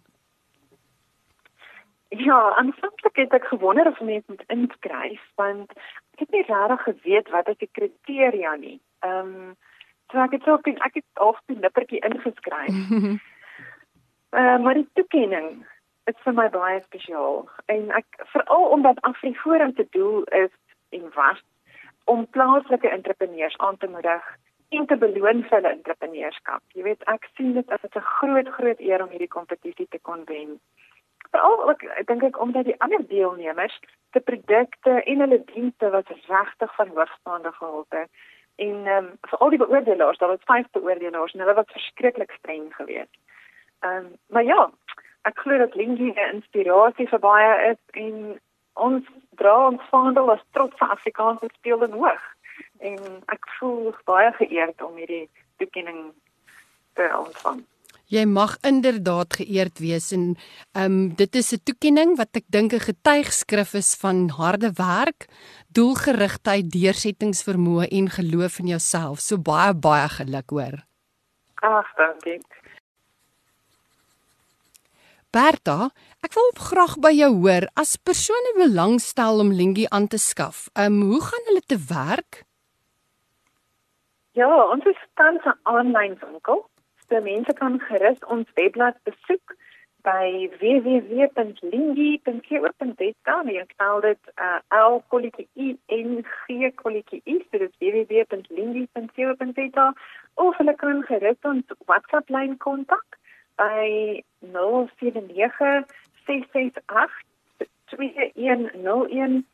Ja, 2.08 2.38
aanvanklik 2.56 3.16
het 3.16 3.32
ek 3.34 3.48
gewonder 3.50 3.86
of 3.86 4.00
mense 4.00 4.24
moet 4.26 4.44
inskryf 4.46 5.22
want 5.34 5.72
ek 6.14 6.24
het 6.24 6.30
nie 6.30 6.44
regtig 6.48 6.82
geweet 6.82 7.30
wat 7.34 7.48
is 7.48 7.58
die 7.62 7.72
kriteria 7.72 8.54
nie. 8.54 8.78
Ehm 9.04 9.32
um, 9.34 9.56
so 10.10 10.22
ek 10.22 10.36
het 10.38 10.46
ook 10.48 10.68
ek 10.68 11.00
het 11.00 11.06
al 11.14 11.34
die 11.46 11.58
nippertjie 11.58 12.04
ingeskryf. 12.08 12.76
Ehm 12.90 13.18
uh, 14.44 14.58
maar 14.62 14.74
die 14.74 14.88
toekenning 14.92 15.66
is 16.04 16.18
vir 16.24 16.34
my 16.38 16.46
baie 16.54 16.80
spesiaal 16.84 17.44
en 17.66 17.90
ek 17.90 18.06
veral 18.32 18.70
omdat 18.78 19.02
Afriforum 19.10 19.74
te 19.74 19.86
doel 19.90 20.22
is 20.22 20.52
en 20.94 21.10
was 21.14 21.42
om 22.04 22.26
plaaslike 22.30 22.88
entrepreneurs 22.88 23.58
aan 23.58 23.76
te 23.76 23.88
moedig 23.90 24.22
en 24.68 24.86
te 24.86 24.96
beloon 24.96 25.42
vir 25.42 25.54
hulle 25.58 25.72
entrepreneurskap. 25.72 26.62
Jy 26.74 26.82
weet, 26.82 27.04
ek 27.12 27.28
sien 27.36 27.52
dit 27.54 27.70
as 27.70 27.82
'n 27.84 28.00
groot 28.00 28.48
groot 28.58 28.80
eer 28.80 29.02
om 29.02 29.10
hierdie 29.10 29.34
kompetisie 29.36 29.86
te 29.90 29.98
kon 29.98 30.24
wen. 30.26 30.60
Veral 31.30 31.70
ek 31.70 32.06
dink 32.06 32.22
ek 32.22 32.40
omdat 32.40 32.64
die 32.64 32.80
ander 32.80 33.06
deelnemers 33.08 33.78
te 34.10 34.20
produkte 34.20 35.02
en 35.02 35.20
hulle 35.20 35.44
dienste 35.44 35.90
was 35.90 36.08
regtig 36.28 36.74
van 36.74 36.88
hoogstaande 36.88 37.52
gehalte. 37.52 38.08
En 38.56 38.86
ehm 38.86 39.04
um, 39.04 39.18
vir 39.28 39.38
al 39.38 39.50
die 39.50 39.58
beoordelaars, 39.58 40.18
daar 40.18 40.34
was 40.34 40.48
vyf 40.50 40.66
beoordelaars 40.72 41.32
en 41.32 41.40
hulle 41.40 41.54
was 41.54 41.72
verskriklik 41.72 42.32
streng 42.38 42.74
geweest. 42.74 43.16
Ehm 43.80 43.96
um, 43.96 44.16
maar 44.28 44.44
ja, 44.44 44.70
ek 45.22 45.38
glo 45.38 45.58
dat 45.58 45.74
Lingie 45.74 46.12
'n 46.12 46.34
inspirasie 46.34 47.08
vir 47.08 47.18
baie 47.18 47.70
is 47.70 47.82
en 47.92 48.40
ons 48.74 49.04
dra 49.30 49.66
ons 49.66 49.82
vaandel 49.90 50.30
as 50.30 50.44
trotse 50.52 50.84
Afrikaanse 50.84 51.48
speelde 51.52 51.90
hoog 51.92 52.35
en 52.78 52.98
ek 53.32 53.48
voel 53.58 53.94
baie 54.04 54.32
geëerd 54.38 54.82
om 54.82 54.96
hierdie 54.96 55.28
toekenning 55.60 56.12
te 56.94 57.08
ontvang. 57.18 57.64
Jy 58.06 58.22
mag 58.30 58.52
inderdaad 58.62 59.34
geëerd 59.34 59.80
wees 59.82 60.12
en 60.14 60.36
ehm 60.78 60.84
um, 60.84 61.14
dit 61.18 61.34
is 61.34 61.52
'n 61.52 61.62
toekenning 61.64 62.16
wat 62.16 62.36
ek 62.36 62.44
dink 62.46 62.72
'n 62.72 62.86
getuigskrif 62.90 63.74
is 63.74 63.94
van 63.94 64.28
harde 64.28 64.70
werk, 64.78 65.26
doelgerigtheid, 65.74 66.70
deursettingsvermoë 66.70 67.88
en 67.90 68.08
geloof 68.10 68.58
in 68.58 68.66
jouself. 68.66 69.18
So 69.20 69.38
baie 69.38 69.74
baie 69.74 70.08
geluk 70.08 70.50
hoor. 70.50 70.86
Ag, 71.54 71.88
dankie. 71.96 72.40
Berta, 75.30 75.90
ek 76.22 76.32
wil 76.32 76.50
graag 76.54 76.94
by 77.02 77.10
jou 77.10 77.32
hoor 77.42 77.66
as 77.74 77.96
persone 77.96 78.52
belangstel 78.56 79.40
om 79.40 79.50
Lingie 79.52 79.90
aan 79.90 80.06
te 80.06 80.18
skaf. 80.18 80.68
Ehm 80.74 81.02
um, 81.02 81.10
hoe 81.10 81.22
gaan 81.22 81.44
hulle 81.48 81.64
te 81.66 81.78
werk? 81.88 82.44
Ja, 84.36 84.68
ons 84.68 84.84
is 84.84 84.96
tans 85.14 85.44
'n 85.44 85.58
aanlyn 85.62 86.18
winkel. 86.20 86.68
So 87.08 87.20
mense 87.20 87.52
kan 87.60 87.80
gerus 87.80 88.18
ons 88.34 88.48
webblad 88.58 88.96
besoek 89.08 89.46
by 90.08 90.26
www.lingie.co.za. 90.60 93.36
Jy 93.56 93.64
kan 93.76 94.00
dit 94.04 94.22
uh, 94.46 94.60
al 94.80 94.94
kolletjie 95.08 95.48
i 95.54 95.56
en 95.98 96.08
g 96.32 96.34
kolletjie 96.82 97.20
i 97.24 97.26
vir 97.50 97.60
dit 97.64 97.74
www.lingie.co.za 97.86 99.86
of 100.44 100.52
hulle 100.60 100.74
kan 100.84 100.98
gerus 101.10 101.40
ons 101.52 101.66
WhatsApp 101.88 102.26
lyn 102.28 102.54
kontak 102.68 103.08
by 103.56 103.88
079 104.52 105.84
668 106.28 107.12
2101 107.96 109.44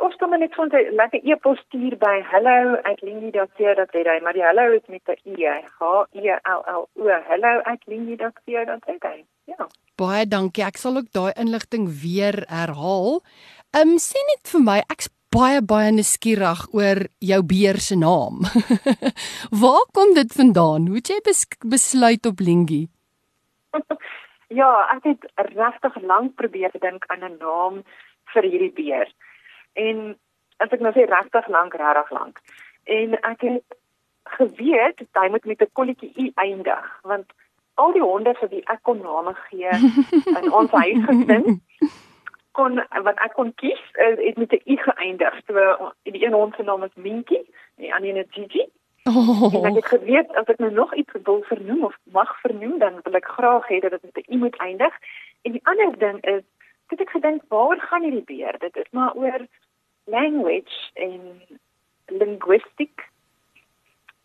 of 0.00 0.12
sommer 0.18 0.38
net 0.38 0.54
van 0.54 0.68
'n 0.72 0.94
lekker 1.00 1.20
e-pos 1.30 1.58
stuur 1.66 1.94
by 1.98 2.16
hello@lindy.co.za 2.32 4.14
maar 4.22 4.32
die 4.32 4.42
hello 4.42 4.72
is 4.72 4.86
met 4.88 5.02
'n 5.08 5.16
e 5.24 5.46
h 5.78 5.80
e 6.12 6.30
l 6.56 6.62
l 6.80 6.84
o 6.94 7.06
hello@lindy.co.za 7.28 9.12
ja. 9.44 9.66
Baie 9.96 10.26
dankie. 10.26 10.64
Ek 10.64 10.76
sal 10.76 10.96
ook 10.96 11.10
daai 11.12 11.32
inligting 11.36 11.88
weer 12.02 12.36
herhaal. 12.48 13.22
Um 13.80 13.98
sê 13.98 14.18
net 14.30 14.48
vir 14.52 14.60
my 14.60 14.78
ek's 14.78 15.08
baie 15.30 15.62
baie 15.62 15.90
nuuskierig 15.92 16.66
oor 16.72 16.98
jou 17.18 17.42
beer 17.42 17.78
se 17.78 17.96
naam. 17.96 18.34
Waar 19.62 19.86
kom 19.92 20.14
dit 20.14 20.32
vandaan? 20.32 20.86
Hoe 20.86 20.96
het 20.96 21.08
jy 21.08 21.20
bes 21.24 21.46
besluit 21.60 22.26
op 22.26 22.40
lindy 22.40 22.88
ja 24.60 24.70
ek 24.96 25.04
het 25.04 25.26
regtig 25.54 25.96
lank 26.02 26.34
probeer 26.40 26.72
dink 26.82 27.04
aan 27.08 27.24
'n 27.24 27.38
naam 27.38 27.82
vir 28.32 28.42
hierdie 28.42 28.74
beer 28.74 29.08
en 29.72 30.18
as 30.56 30.70
ek 30.70 30.80
nou 30.80 30.92
sê 30.92 31.06
regtig 31.08 31.48
lank, 31.48 31.74
regtig 31.74 32.10
lank. 32.10 32.40
En 32.84 33.16
ek 33.20 33.40
het 33.40 33.78
geweet 34.36 35.06
hy 35.12 35.28
moet 35.28 35.44
met 35.44 35.62
'n 35.62 35.72
kolletjie 35.72 36.12
u 36.16 36.30
eindig 36.34 37.00
want 37.02 37.32
al 37.74 37.92
die 37.92 38.02
honde 38.02 38.34
vir 38.34 38.48
wie 38.48 38.62
ek 38.66 38.82
kon 38.82 39.00
name 39.00 39.34
gee 39.48 39.72
in 40.38 40.52
ons 40.52 40.70
huis 40.70 41.04
gesin 41.08 41.60
kon 42.52 42.80
wat 43.06 43.22
ek 43.24 43.34
kon 43.38 43.52
kies 43.62 43.82
is 44.08 44.18
het 44.18 44.36
met 44.36 44.52
'n 44.52 44.62
i 44.72 44.76
geëindig. 44.76 45.34
So 45.46 45.54
die 46.02 46.24
een 46.24 46.32
hond 46.32 46.54
se 46.54 46.62
naam 46.62 46.82
is 46.82 46.94
Minky, 46.94 47.40
die 47.76 47.94
ander 47.94 48.16
is 48.16 48.30
Gigi. 48.30 48.66
Oh. 49.04 49.54
En 49.54 49.64
ek 49.64 49.74
het 49.74 49.86
geweet 49.86 50.34
as 50.36 50.46
ek 50.46 50.58
nou 50.58 50.72
nog 50.72 50.94
iets 50.94 51.12
wil 51.24 51.42
vernoem 51.42 51.84
of 51.84 51.96
mag 52.04 52.40
vernoem, 52.40 52.78
dan 52.78 53.00
wil 53.02 53.14
ek 53.14 53.28
graag 53.36 53.68
hê 53.68 53.78
dat 53.80 53.90
dit 53.90 54.02
met 54.02 54.16
'n 54.26 54.32
i 54.32 54.36
moet 54.36 54.56
eindig. 54.56 54.94
En 55.42 55.52
die 55.52 55.64
ander 55.64 55.98
ding 55.98 56.24
is, 56.24 56.44
het 56.90 57.00
ek 57.00 57.10
gedink, 57.10 57.42
waar 57.48 57.80
gaan 57.80 58.02
hierdie 58.02 58.24
beer? 58.24 58.58
Dit 58.58 58.76
is 58.76 58.90
maar 58.90 59.14
oor 59.14 59.46
language 60.04 60.90
en 60.94 61.42
linguistic 62.06 63.08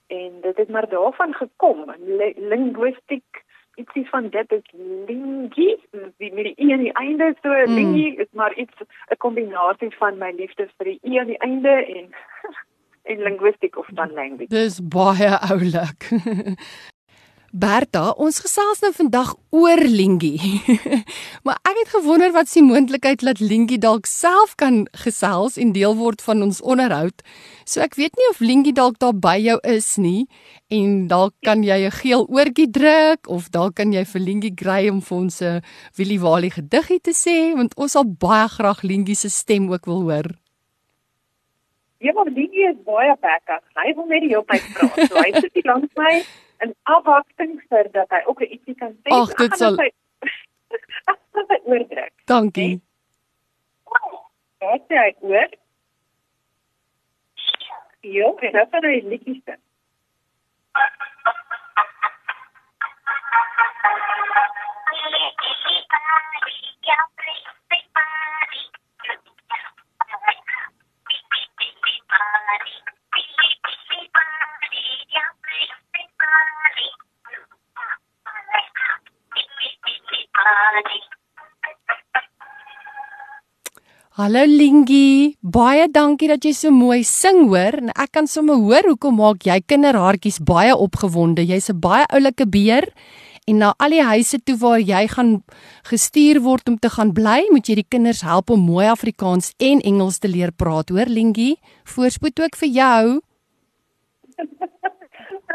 en 0.08 0.42
dit 0.42 0.58
het 0.58 0.70
maar 0.70 0.90
daarvan 0.90 1.34
gekom. 1.34 1.94
Linguistic 2.36 3.44
ietsie 3.76 4.10
van 4.10 4.30
dit 4.30 4.52
is 4.52 4.68
lingie 5.08 5.76
wie 6.18 6.34
met 6.34 6.44
die 6.44 6.54
e 6.56 6.72
aan 6.74 6.84
die 6.84 6.94
einde. 6.94 7.36
So 7.42 7.50
mm. 7.50 7.74
lingie 7.74 8.16
is 8.16 8.32
maar 8.32 8.54
iets 8.54 8.74
'n 9.10 9.18
kombinasie 9.18 9.96
van 9.98 10.18
my 10.18 10.32
liefde 10.32 10.70
vir 10.78 10.86
die 10.86 11.00
e 11.02 11.20
aan 11.20 11.28
die 11.28 11.38
einde 11.38 11.70
en 11.70 12.16
en 13.12 13.22
linguistic 13.22 13.78
of 13.78 13.88
dan 13.94 14.14
language. 14.14 14.48
Dis 14.48 14.80
baie 14.88 15.40
oulik 15.40 16.10
Berta, 17.56 18.10
ons 18.20 18.36
gesels 18.44 18.82
nou 18.84 18.90
vandag 18.92 19.30
oor 19.56 19.80
Lingie. 19.88 20.60
maar 21.48 21.56
ek 21.64 21.78
het 21.80 21.94
gewonder 21.94 22.34
wat 22.36 22.50
s'ie 22.52 22.64
moontlikheid 22.66 23.24
dat 23.24 23.40
Lingie 23.40 23.78
dalk 23.80 24.10
self 24.12 24.58
kan 24.60 24.82
gesels 25.06 25.56
en 25.56 25.72
deel 25.72 25.96
word 25.96 26.20
van 26.26 26.44
ons 26.44 26.60
onderhoud. 26.60 27.24
So 27.64 27.80
ek 27.80 27.96
weet 27.96 28.20
nie 28.20 28.28
of 28.34 28.44
Lingie 28.44 28.76
dalk 28.76 29.00
daar 29.00 29.16
by 29.16 29.38
jou 29.40 29.56
is 29.72 29.94
nie 29.96 30.28
en 30.68 31.08
dalk 31.08 31.32
kan 31.48 31.64
jy 31.64 31.88
'n 31.88 31.96
geel 32.04 32.28
oortjie 32.28 32.68
druk 32.68 33.32
of 33.32 33.48
dalk 33.56 33.80
kan 33.80 33.94
jy 33.96 34.04
vir 34.04 34.22
Lingie 34.22 34.56
kry 34.56 34.90
om 34.92 35.00
vir 35.00 35.18
ons 35.18 35.42
'n 35.42 35.64
Willie 35.96 36.20
Walie 36.20 36.52
gediggie 36.52 37.00
te 37.00 37.16
sê 37.16 37.56
want 37.56 37.72
ons 37.78 37.92
sal 37.92 38.04
baie 38.04 38.50
graag 38.50 38.84
Lingie 38.84 39.16
se 39.16 39.30
stem 39.30 39.72
ook 39.72 39.86
wil 39.86 40.02
hoor. 40.02 40.28
Ja, 42.04 42.12
maar 42.12 42.28
Lingie 42.28 42.68
is 42.68 42.84
baie 42.84 43.16
bekker. 43.16 43.62
Hy 43.80 43.94
wil 43.96 44.06
net 44.08 44.22
die 44.22 44.30
hele 44.36 44.44
tyd 44.44 44.64
praat. 44.74 45.08
So 45.08 45.16
hy 45.16 45.32
sit 45.40 45.54
hier 45.54 45.72
langs 45.72 45.92
my 45.96 46.26
in 46.66 46.74
afwagting 46.96 47.54
vir 47.70 47.92
dat 47.98 48.10
hy 48.16 48.22
ook 48.32 48.42
ietsie 48.46 48.76
kan 48.80 48.94
sê. 49.04 49.14
Ag, 49.14 49.34
dit 49.42 49.58
sal 49.62 49.78
Ek 51.12 51.20
sal 51.34 51.46
dit 51.52 51.70
oordruk. 51.74 52.14
Dankie. 52.32 52.74
Wat 54.66 54.90
sê 54.90 54.96
hy 55.04 55.12
oor? 55.30 55.54
Jo, 58.06 58.34
en 58.48 58.58
dan 58.58 58.68
van 58.74 58.90
hy 58.90 59.00
liedjies. 59.14 59.42
Ja, 66.86 66.98
Hallo 84.16 84.46
Lingie, 84.48 85.36
baie 85.40 85.88
dankie 85.92 86.28
dat 86.32 86.44
jy 86.44 86.52
so 86.56 86.72
mooi 86.72 87.02
sing 87.08 87.46
hoor 87.48 87.76
en 87.80 87.94
ek 87.96 88.12
kan 88.16 88.28
sommer 88.32 88.60
hoor 88.60 88.88
hoekom 88.92 89.16
maak 89.20 89.48
jy 89.48 89.58
kinderhartjies 89.64 90.42
baie 90.48 90.76
opgewonde. 90.76 91.44
Jy's 91.44 91.70
'n 91.72 91.80
baie 91.80 92.04
oulike 92.12 92.48
beer 92.48 92.88
en 93.46 93.62
na 93.62 93.74
al 93.78 93.94
die 93.94 94.04
huise 94.04 94.40
toe 94.44 94.56
waar 94.62 94.82
jy 94.82 95.06
gaan 95.12 95.32
gestuur 95.90 96.42
word 96.42 96.70
om 96.70 96.78
te 96.82 96.90
gaan 96.90 97.14
bly, 97.14 97.46
moet 97.54 97.70
jy 97.70 97.80
die 97.82 97.90
kinders 97.90 98.24
help 98.26 98.50
om 98.50 98.66
mooi 98.66 98.88
Afrikaans 98.90 99.54
en 99.62 99.84
Engels 99.86 100.20
te 100.20 100.32
leer 100.32 100.52
praat. 100.52 100.90
Hoor 100.90 101.12
Lingie, 101.12 101.56
voorspoed 101.96 102.42
ook 102.42 102.58
vir 102.64 102.74
jou. 102.80 103.04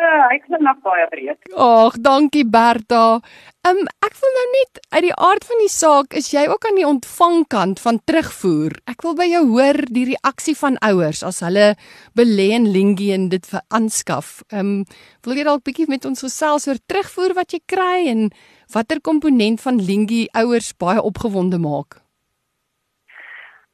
Ek 0.00 0.46
sien 0.48 0.62
nog 0.64 0.78
baie 0.80 1.04
breed. 1.12 1.36
Ag, 1.60 1.96
dankie 2.00 2.46
Berta. 2.48 3.20
Ehm 3.60 3.82
um, 3.82 3.88
ek 4.00 4.14
wil 4.16 4.32
nou 4.36 4.44
net 4.54 4.80
uit 4.94 5.02
die 5.04 5.16
aard 5.28 5.44
van 5.44 5.60
die 5.60 5.72
saak, 5.72 6.16
is 6.16 6.30
jy 6.32 6.46
ook 6.48 6.64
aan 6.64 6.78
die 6.80 6.86
ontvangkant 6.88 7.82
van 7.84 8.00
terugvoer? 8.08 8.78
Ek 8.88 9.04
wil 9.04 9.18
by 9.18 9.28
jou 9.28 9.42
hoor 9.52 9.76
die 9.92 10.06
reaksie 10.14 10.56
van 10.56 10.80
ouers 10.88 11.20
as 11.26 11.42
hulle 11.44 11.74
belê 12.16 12.48
in 12.56 12.70
Lingie 12.72 13.12
en 13.12 13.28
dit 13.28 13.52
aanskaf. 13.68 14.40
Ehm 14.48 14.80
um, 14.80 15.00
wil 15.28 15.36
jy 15.36 15.44
dalk 15.44 15.66
bietjie 15.68 15.90
met 15.92 16.08
ons 16.08 16.24
gesels 16.24 16.68
oor 16.70 16.80
terugvoer 16.88 17.36
wat 17.36 17.52
jy 17.52 17.60
kry 17.68 18.08
en 18.08 18.30
watter 18.72 19.04
komponent 19.04 19.60
van 19.60 19.84
Lingie 19.84 20.30
ouers 20.32 20.72
baie 20.80 21.02
opgewonde 21.02 21.60
maak? 21.60 22.00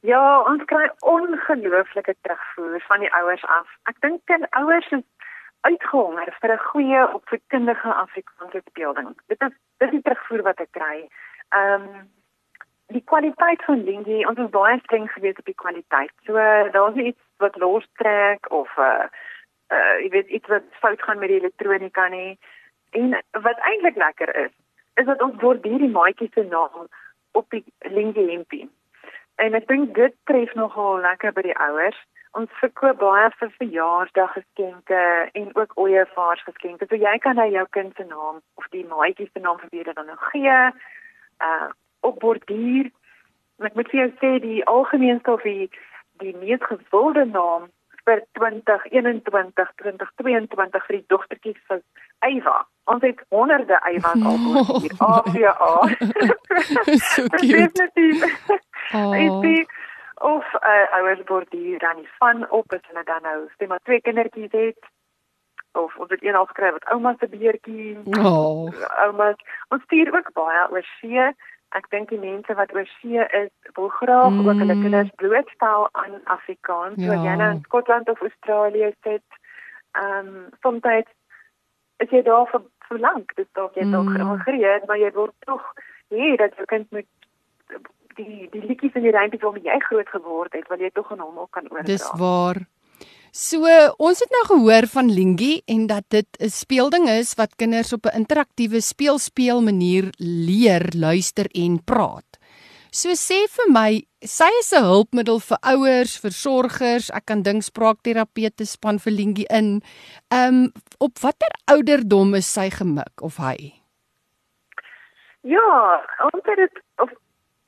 Ja, 0.05 0.43
ons 0.47 0.61
kry 0.67 0.85
ongelooflike 1.07 2.13
terugvoer 2.21 2.83
van 2.87 2.99
die 2.99 3.13
ouers 3.15 3.43
af. 3.47 3.71
Ek 3.91 3.97
dink 4.03 4.21
ken 4.29 4.43
ouers 4.59 4.91
is 4.91 5.03
uitgehonger 5.61 6.35
vir 6.41 6.53
'n 6.53 6.65
goeie 6.71 7.13
opvoedkundige 7.13 7.93
Afrikaanse 7.93 8.61
speelding. 8.69 9.09
Dit 9.27 9.41
is 9.41 9.53
dis 9.77 9.89
die 9.89 10.01
terugvoer 10.01 10.41
wat 10.41 10.59
ek 10.59 10.71
kry. 10.71 11.09
Ehm 11.49 11.81
um, 11.81 12.09
die 12.87 13.03
kwaliteit 13.03 13.63
van 13.63 13.83
Lingie, 13.83 14.27
ons 14.27 14.39
is 14.39 14.49
baie 14.49 14.79
streng 14.79 15.11
gewees 15.11 15.39
op 15.39 15.45
die 15.45 15.61
kwaliteit. 15.63 16.11
So 16.25 16.33
daar's 16.71 16.95
iets 16.95 17.23
wat 17.37 17.55
lostrek 17.55 18.51
of 18.51 18.77
uh 18.77 19.07
uh 19.67 19.95
jy 20.03 20.09
weet 20.09 20.27
iets 20.27 20.47
wat 20.47 20.63
fout 20.79 21.01
gaan 21.01 21.19
met 21.19 21.27
die 21.27 21.39
elektronika 21.39 22.07
nie. 22.07 22.39
En 22.91 23.09
wat 23.31 23.59
eintlik 23.59 23.95
lekker 23.95 24.35
is, 24.35 24.53
is 24.95 25.05
dat 25.05 25.21
ons 25.21 25.35
borduur 25.35 25.77
die 25.77 25.95
maatjie 25.99 26.29
se 26.33 26.43
naam 26.43 26.87
op 27.31 27.49
die 27.49 27.63
Lingie 27.79 28.29
hempie. 28.31 28.69
En 29.35 29.53
ek 29.53 29.67
dink 29.67 29.93
dit 29.95 30.13
tref 30.23 30.53
nogal 30.53 30.99
lekker 30.99 31.33
by 31.33 31.41
die 31.41 31.57
ouers 31.57 31.99
ons 32.37 32.59
verkoop 32.61 32.99
baie 33.01 33.29
vir 33.39 33.49
verjaarsdaggeskenke 33.57 35.01
en 35.41 35.49
ook 35.55 35.71
ooievaarsgeskenke. 35.83 36.85
So 36.89 36.99
jy 36.99 37.17
kan 37.23 37.39
nou 37.39 37.47
jou 37.51 37.65
kind 37.77 37.95
se 37.97 38.05
naam 38.05 38.41
of 38.61 38.69
die 38.75 38.85
maatjie 38.85 39.29
se 39.31 39.41
naam 39.41 39.59
vir 39.63 39.73
wie 39.73 39.85
dit 39.87 39.97
dan 39.97 40.09
nou 40.11 40.19
gee. 40.31 40.59
Uh 41.49 41.69
op 42.05 42.19
borduur. 42.21 42.91
Ek 43.65 43.73
moet 43.75 43.89
vir 43.89 43.99
jou 44.03 44.11
sê 44.21 44.29
die 44.43 44.61
algemeenste 44.69 45.33
of 45.33 45.41
die 45.41 45.69
die 46.21 46.35
mees 46.37 46.61
gewilde 46.69 47.25
naam 47.31 47.67
vir 48.07 48.21
2021 48.39 49.73
2022 49.81 50.85
vir 50.87 50.97
die 50.97 51.05
dogtertjies 51.13 51.61
van 51.71 51.81
Eywa. 52.29 52.61
Ons 52.93 53.03
het 53.03 53.19
honderde 53.33 53.81
Eywas 53.89 54.23
al 54.29 54.37
hier. 54.77 54.95
AVA. 55.09 55.73
so 57.09 57.27
cute. 57.41 57.89
Oh 58.93 59.53
of 60.19 60.45
uh, 60.53 60.85
ouers 60.97 61.23
borduur 61.23 61.79
dan 61.79 61.95
nie 61.95 62.09
van 62.17 62.49
op 62.49 62.73
as 62.73 62.85
hulle 62.87 63.03
dan 63.03 63.21
nou 63.21 63.49
stem 63.53 63.67
maar 63.67 63.83
twee 63.83 64.01
kindertjies 64.01 64.51
het 64.51 64.89
of 65.71 65.97
of 65.97 66.07
dit 66.07 66.23
een 66.23 66.35
al 66.35 66.45
skryf 66.45 66.71
wat 66.71 66.89
ouma 66.93 67.15
se 67.19 67.27
beertjie 67.27 67.97
oh. 68.19 68.73
ouma 69.03 69.33
ons 69.69 69.83
stuur 69.83 70.13
ook 70.15 70.31
baie 70.33 70.63
oor 70.71 70.87
see 70.99 71.27
ek 71.69 71.89
dink 71.89 72.09
die 72.09 72.19
mense 72.19 72.53
wat 72.53 72.73
oor 72.75 72.87
see 72.99 73.25
is 73.41 73.51
wil 73.75 73.89
graag 73.99 74.31
mm. 74.31 74.47
ook 74.47 74.61
hulle 74.63 74.79
kinders 74.81 75.11
blootstel 75.15 75.89
aan 75.91 76.21
Afrikaans 76.23 76.95
ja. 77.03 77.11
so 77.11 77.27
jy 77.27 77.35
nou 77.41 77.51
in 77.51 77.61
Skotland 77.67 78.09
of 78.09 78.21
Australië 78.21 78.93
sit 79.03 79.41
ehm 79.91 80.33
um, 80.33 80.49
soms 80.61 80.89
is 81.97 82.09
jy 82.09 82.21
daar 82.23 82.49
vir 82.53 82.65
vir 82.87 82.99
lank 82.99 83.35
dis 83.35 83.51
dalk 83.59 83.75
jy 83.75 83.85
dalk 83.91 84.09
mm. 84.09 84.41
gereed 84.47 84.87
maar 84.87 84.97
jy 84.97 85.11
wil 85.19 85.29
tog 85.45 85.71
hê 86.09 86.35
dat 86.41 86.55
jou 86.55 86.65
kind 86.65 86.91
moet 86.91 87.09
die 88.17 88.47
die 88.51 88.63
liedjies 88.65 88.95
in 88.97 89.05
die 89.05 89.13
rympies 89.15 89.43
waarmee 89.45 89.67
jy 89.67 89.79
groot 89.89 90.09
geword 90.09 90.57
het, 90.57 90.67
wil 90.69 90.81
jy 90.81 90.89
tog 90.93 91.11
aan 91.11 91.23
hom 91.23 91.45
ook 91.45 91.51
kan 91.51 91.69
oordra. 91.69 91.87
Dis 91.87 92.07
waar. 92.17 92.65
So, 93.37 93.69
ons 94.01 94.19
het 94.23 94.31
nou 94.33 94.43
gehoor 94.47 94.87
van 94.89 95.11
Lingie 95.13 95.61
en 95.67 95.87
dat 95.87 96.05
dit 96.09 96.27
'n 96.39 96.49
speelding 96.49 97.09
is 97.09 97.35
wat 97.35 97.55
kinders 97.55 97.93
op 97.93 98.05
'n 98.05 98.15
interaktiewe 98.23 98.81
speelspeel 98.81 99.61
manier 99.61 100.09
leer, 100.17 100.89
luister 100.95 101.45
en 101.53 101.83
praat. 101.83 102.37
So 102.91 103.09
sê 103.09 103.45
vir 103.51 103.67
my, 103.69 104.01
sy 104.23 104.47
is 104.59 104.73
'n 104.73 104.83
hulpmiddel 104.83 105.39
vir 105.39 105.57
ouers, 105.61 106.17
versorgers, 106.17 107.11
ek 107.11 107.25
kan 107.25 107.43
dink 107.43 107.61
spraakterapeute 107.63 108.65
span 108.65 108.97
vir 108.97 109.13
Lingie 109.13 109.45
in. 109.49 109.81
Ehm 110.31 110.63
um, 110.63 110.71
op 110.99 111.19
watter 111.19 111.51
ouderdom 111.65 112.33
is 112.35 112.53
sy 112.53 112.69
gemik 112.69 113.21
of 113.21 113.37
hy? 113.37 113.83
Ja, 115.41 116.01
ons 116.33 116.43
het 116.43 116.57
dit 116.57 116.81
of 116.97 117.11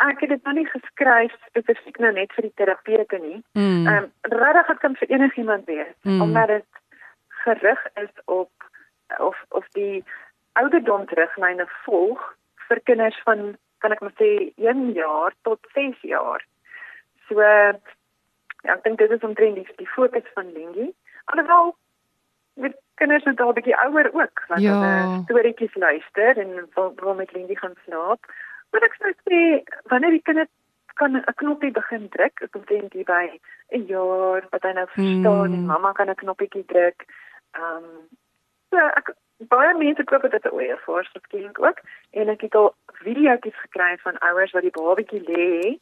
ek 0.07 0.21
het 0.23 0.29
dit 0.29 0.43
nou 0.47 0.55
nie 0.55 0.69
geskryf 0.69 1.35
spesifiek 1.49 1.97
nou 1.99 2.11
net 2.15 2.33
vir 2.37 2.47
die 2.47 2.55
terapeute 2.61 3.19
nie. 3.23 3.39
Mm. 3.53 3.87
Ehm 3.87 3.87
mm. 3.87 3.97
um, 3.97 4.11
regtig 4.39 4.67
dit 4.67 4.83
kan 4.83 4.95
vir 5.01 5.11
enigiemand 5.15 5.65
wees 5.65 5.95
mm. 6.01 6.21
omdat 6.21 6.47
dit 6.47 6.81
gerig 7.43 7.85
is 8.03 8.13
op 8.25 8.51
of 9.17 9.37
of 9.49 9.67
die 9.77 10.03
ouderdom 10.61 11.05
teruglyne 11.05 11.67
volg 11.85 12.23
vir 12.67 12.81
kinders 12.83 13.19
van 13.25 13.57
kan 13.79 13.95
ek 13.95 14.01
maar 14.03 14.15
sê 14.19 14.31
1 14.55 14.91
jaar 14.93 15.35
tot 15.47 15.59
6 15.73 16.01
jaar. 16.01 16.43
So 17.27 17.41
ja, 17.41 18.73
ek 18.75 18.83
dink 18.83 18.99
dit 18.99 19.11
is 19.11 19.23
omtrent 19.23 19.55
die, 19.55 19.67
die 19.77 19.91
fokus 19.95 20.27
van 20.35 20.51
Lingie. 20.55 20.91
Alhoewel 21.31 21.75
met 22.59 22.75
kinders 22.99 23.23
wat 23.23 23.39
al 23.39 23.55
bietjie 23.55 23.77
ouer 23.85 24.09
ook 24.11 24.43
wat 24.51 24.59
ja. 24.59 24.75
hulle 24.75 25.23
storieetjies 25.23 25.75
luister 25.75 26.37
en 26.43 26.55
wil, 26.75 26.93
wil 26.99 27.15
met 27.21 27.31
Lingie 27.33 27.57
gaan 27.57 27.77
slaap. 27.85 28.31
Maar 28.71 28.85
ek 28.87 28.97
sou 28.99 29.13
sê 29.27 29.39
wanneer 29.91 30.17
die 30.17 30.25
kinders 30.27 30.51
kan 30.99 31.15
'n 31.15 31.33
knoppie 31.41 31.71
begin 31.71 32.09
druk. 32.09 32.41
Ek 32.41 32.67
dink 32.67 32.93
hier 32.93 33.05
by 33.05 33.25
'n 33.71 33.85
jaar 33.87 34.43
wat 34.51 34.63
hy 34.63 34.71
nou 34.73 34.87
verstaan 34.87 35.49
mm. 35.49 35.53
en 35.53 35.65
mamma 35.65 35.91
kan 35.91 36.09
'n 36.09 36.21
knoppietjie 36.23 36.65
druk. 36.65 37.05
Ehm 37.55 37.83
um, 37.83 38.07
so 38.69 38.77
ek 38.77 39.13
baie 39.53 39.73
mense 39.77 40.03
koop 40.03 40.25
dit 40.31 40.41
te 40.41 40.51
oor 40.51 40.79
vir 40.85 41.09
skielik 41.23 41.59
ook 41.59 41.79
en 42.11 42.29
ek 42.29 42.41
het 42.41 42.55
al 42.55 42.75
videoetjies 43.03 43.59
gekry 43.65 43.97
van 44.03 44.19
ouers 44.29 44.51
wat 44.51 44.67
die 44.67 44.77
babatjie 44.79 45.23
lê. 45.31 45.79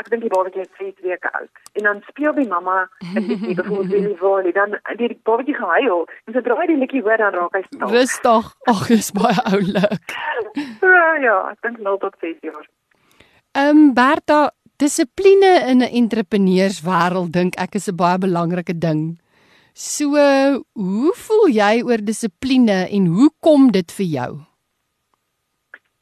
Ek 0.00 0.08
dink 0.08 0.22
die 0.24 0.32
babatjie 0.32 0.62
is 0.64 0.70
3 0.78 0.94
weke 1.04 1.30
oud. 1.36 1.50
En 1.76 1.88
dan 1.88 1.98
speel 2.08 2.32
die 2.38 2.48
mamma 2.48 2.88
en 3.14 3.26
die 3.28 3.36
baby 3.36 3.66
voor 3.66 3.88
die 3.90 4.16
volle 4.16 4.52
dan 4.60 4.76
die 4.96 5.10
babatjie 5.28 5.56
gehuil. 5.58 6.06
En 6.26 6.36
sodra 6.36 6.56
hy 6.60 6.66
die 6.70 6.78
liedjie 6.80 7.02
hoor 7.04 7.20
dan 7.20 7.36
raak 7.36 7.58
hy 7.58 7.62
stil. 7.66 7.88
Rustig. 7.92 8.48
Ag, 8.72 8.86
dis 8.88 9.12
baie 9.16 9.44
oulik. 9.52 10.16
ja, 11.26 11.36
ek 11.52 11.60
dink 11.66 11.82
nou 11.84 11.98
tot 12.00 12.16
6 12.24 12.40
jaar. 12.48 12.64
Ehm 13.52 13.82
um, 13.82 13.92
Berta, 13.96 14.40
dissipline 14.80 15.52
in 15.68 15.84
'n 15.84 15.92
entrepreneurswêreld 16.02 17.32
dink 17.32 17.58
ek 17.60 17.76
is 17.76 17.88
'n 17.88 17.96
baie 17.96 18.18
belangrike 18.18 18.78
ding. 18.78 19.20
So, 19.74 20.16
hoe 20.72 21.12
voel 21.24 21.48
jy 21.48 21.82
oor 21.84 22.00
dissipline 22.04 22.88
en 22.88 23.06
hoe 23.06 23.30
kom 23.40 23.70
dit 23.72 23.92
vir 23.92 24.06
jou? 24.06 24.32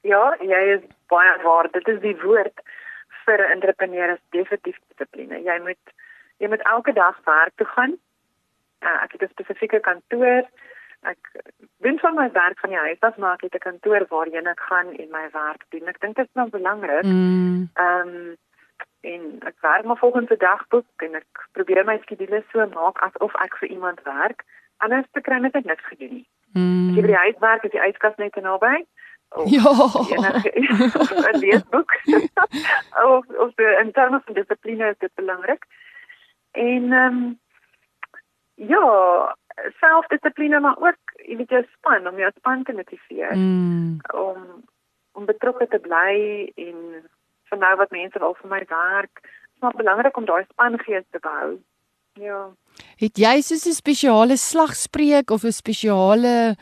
Ja, 0.03 0.35
jy 0.41 0.63
is 0.79 0.83
baie 1.11 1.35
waar. 1.43 1.69
Dit 1.73 1.89
is 1.89 2.01
die 2.01 2.17
woord 2.23 2.63
vir 3.25 3.39
'n 3.39 3.53
entrepreneur 3.57 4.09
is 4.13 4.23
definitief 4.31 4.79
dissipline. 4.89 5.43
Jy 5.43 5.59
moet 5.67 5.85
jy 6.39 6.49
moet 6.49 6.63
elke 6.63 6.93
dag 6.93 7.17
werk 7.25 7.53
toe 7.57 7.67
gaan. 7.67 7.99
Uh, 8.81 9.03
ek 9.05 9.13
het 9.13 9.23
'n 9.23 9.33
spesifieke 9.33 9.81
kantoor. 9.81 10.45
Ek 11.03 11.33
doen 11.79 11.99
van 11.99 12.15
my 12.15 12.31
werk 12.33 12.59
van 12.59 12.71
die 12.71 12.79
huis 12.79 13.01
af, 13.01 13.17
maar 13.17 13.35
ek 13.35 13.41
het 13.41 13.55
'n 13.55 13.69
kantoor 13.69 14.07
waarheen 14.09 14.47
ek 14.47 14.61
gaan 14.61 14.89
en 14.97 15.09
my 15.11 15.29
werk 15.33 15.65
doen. 15.69 15.89
Ek 15.89 16.01
dink 16.01 16.17
dit 16.17 16.27
is 16.27 16.35
nou 16.35 16.49
belangrik. 16.49 17.05
Mm. 17.05 17.69
Ehm 17.75 18.09
um, 18.09 18.37
en 19.01 19.23
ek 19.41 19.57
werk 19.61 19.85
maar 19.85 19.97
volgens 19.97 20.31
'n 20.31 20.39
dagboek 20.39 20.87
en 20.97 21.15
ek 21.15 21.49
probeer 21.53 21.85
my 21.85 21.99
skedules 21.99 22.45
so 22.53 22.67
maak 22.67 22.99
asof 22.99 23.35
ek 23.35 23.57
vir 23.57 23.69
iemand 23.69 24.03
werk. 24.03 24.45
Anders 24.77 25.07
te 25.13 25.21
kry 25.21 25.39
net 25.39 25.65
niks 25.65 25.85
gedoen 25.85 26.13
nie. 26.13 26.29
Mm. 26.53 26.89
As 26.89 26.95
jy 26.95 27.01
by 27.01 27.07
die 27.07 27.25
huis 27.25 27.39
werk, 27.39 27.65
is 27.65 27.71
die 27.71 27.87
yskas 27.89 28.17
net 28.17 28.33
te 28.33 28.41
naby. 29.37 29.51
Ja. 29.55 29.71
Of 31.01 31.11
'n 31.33 31.39
leesboek. 31.39 31.91
of 33.15 33.27
of 33.29 33.55
die 33.55 33.77
in 33.83 33.93
terme 33.93 34.21
van 34.25 34.35
dissipline 34.35 34.91
is 34.91 34.99
dit 34.99 35.15
belangrik. 35.15 35.65
En 36.51 36.93
ehm 36.93 37.15
um, 37.15 37.39
ja, 38.55 39.37
selfdissipline 39.81 40.61
maar 40.61 40.77
ook 40.79 40.99
jy 41.27 41.37
weet 41.37 41.49
jou 41.49 41.65
span 41.77 42.09
om 42.09 42.19
jou 42.19 42.31
span 42.37 42.63
te 42.63 42.73
motiveer. 42.73 43.37
Mm. 43.37 43.99
Om 44.15 44.65
om 45.13 45.25
betrokke 45.27 45.67
te 45.69 45.79
bly 45.79 46.51
en 46.55 46.79
vir 47.51 47.59
nou 47.59 47.77
wat 47.77 47.91
mense 47.91 48.19
wil 48.19 48.35
vir 48.35 48.51
my 48.51 48.63
werk. 48.69 49.23
Is 49.25 49.61
maar 49.61 49.77
belangrik 49.77 50.17
om 50.17 50.25
daai 50.25 50.45
spangees 50.49 51.07
te 51.11 51.19
behou. 51.19 51.59
Ja. 52.19 52.51
Het 53.01 53.19
jy 53.19 53.41
soos 53.41 53.67
'n 53.67 53.73
spesiale 53.73 54.37
slagspreuk 54.37 55.31
of 55.31 55.45
'n 55.45 55.53
spesiale 55.53 56.57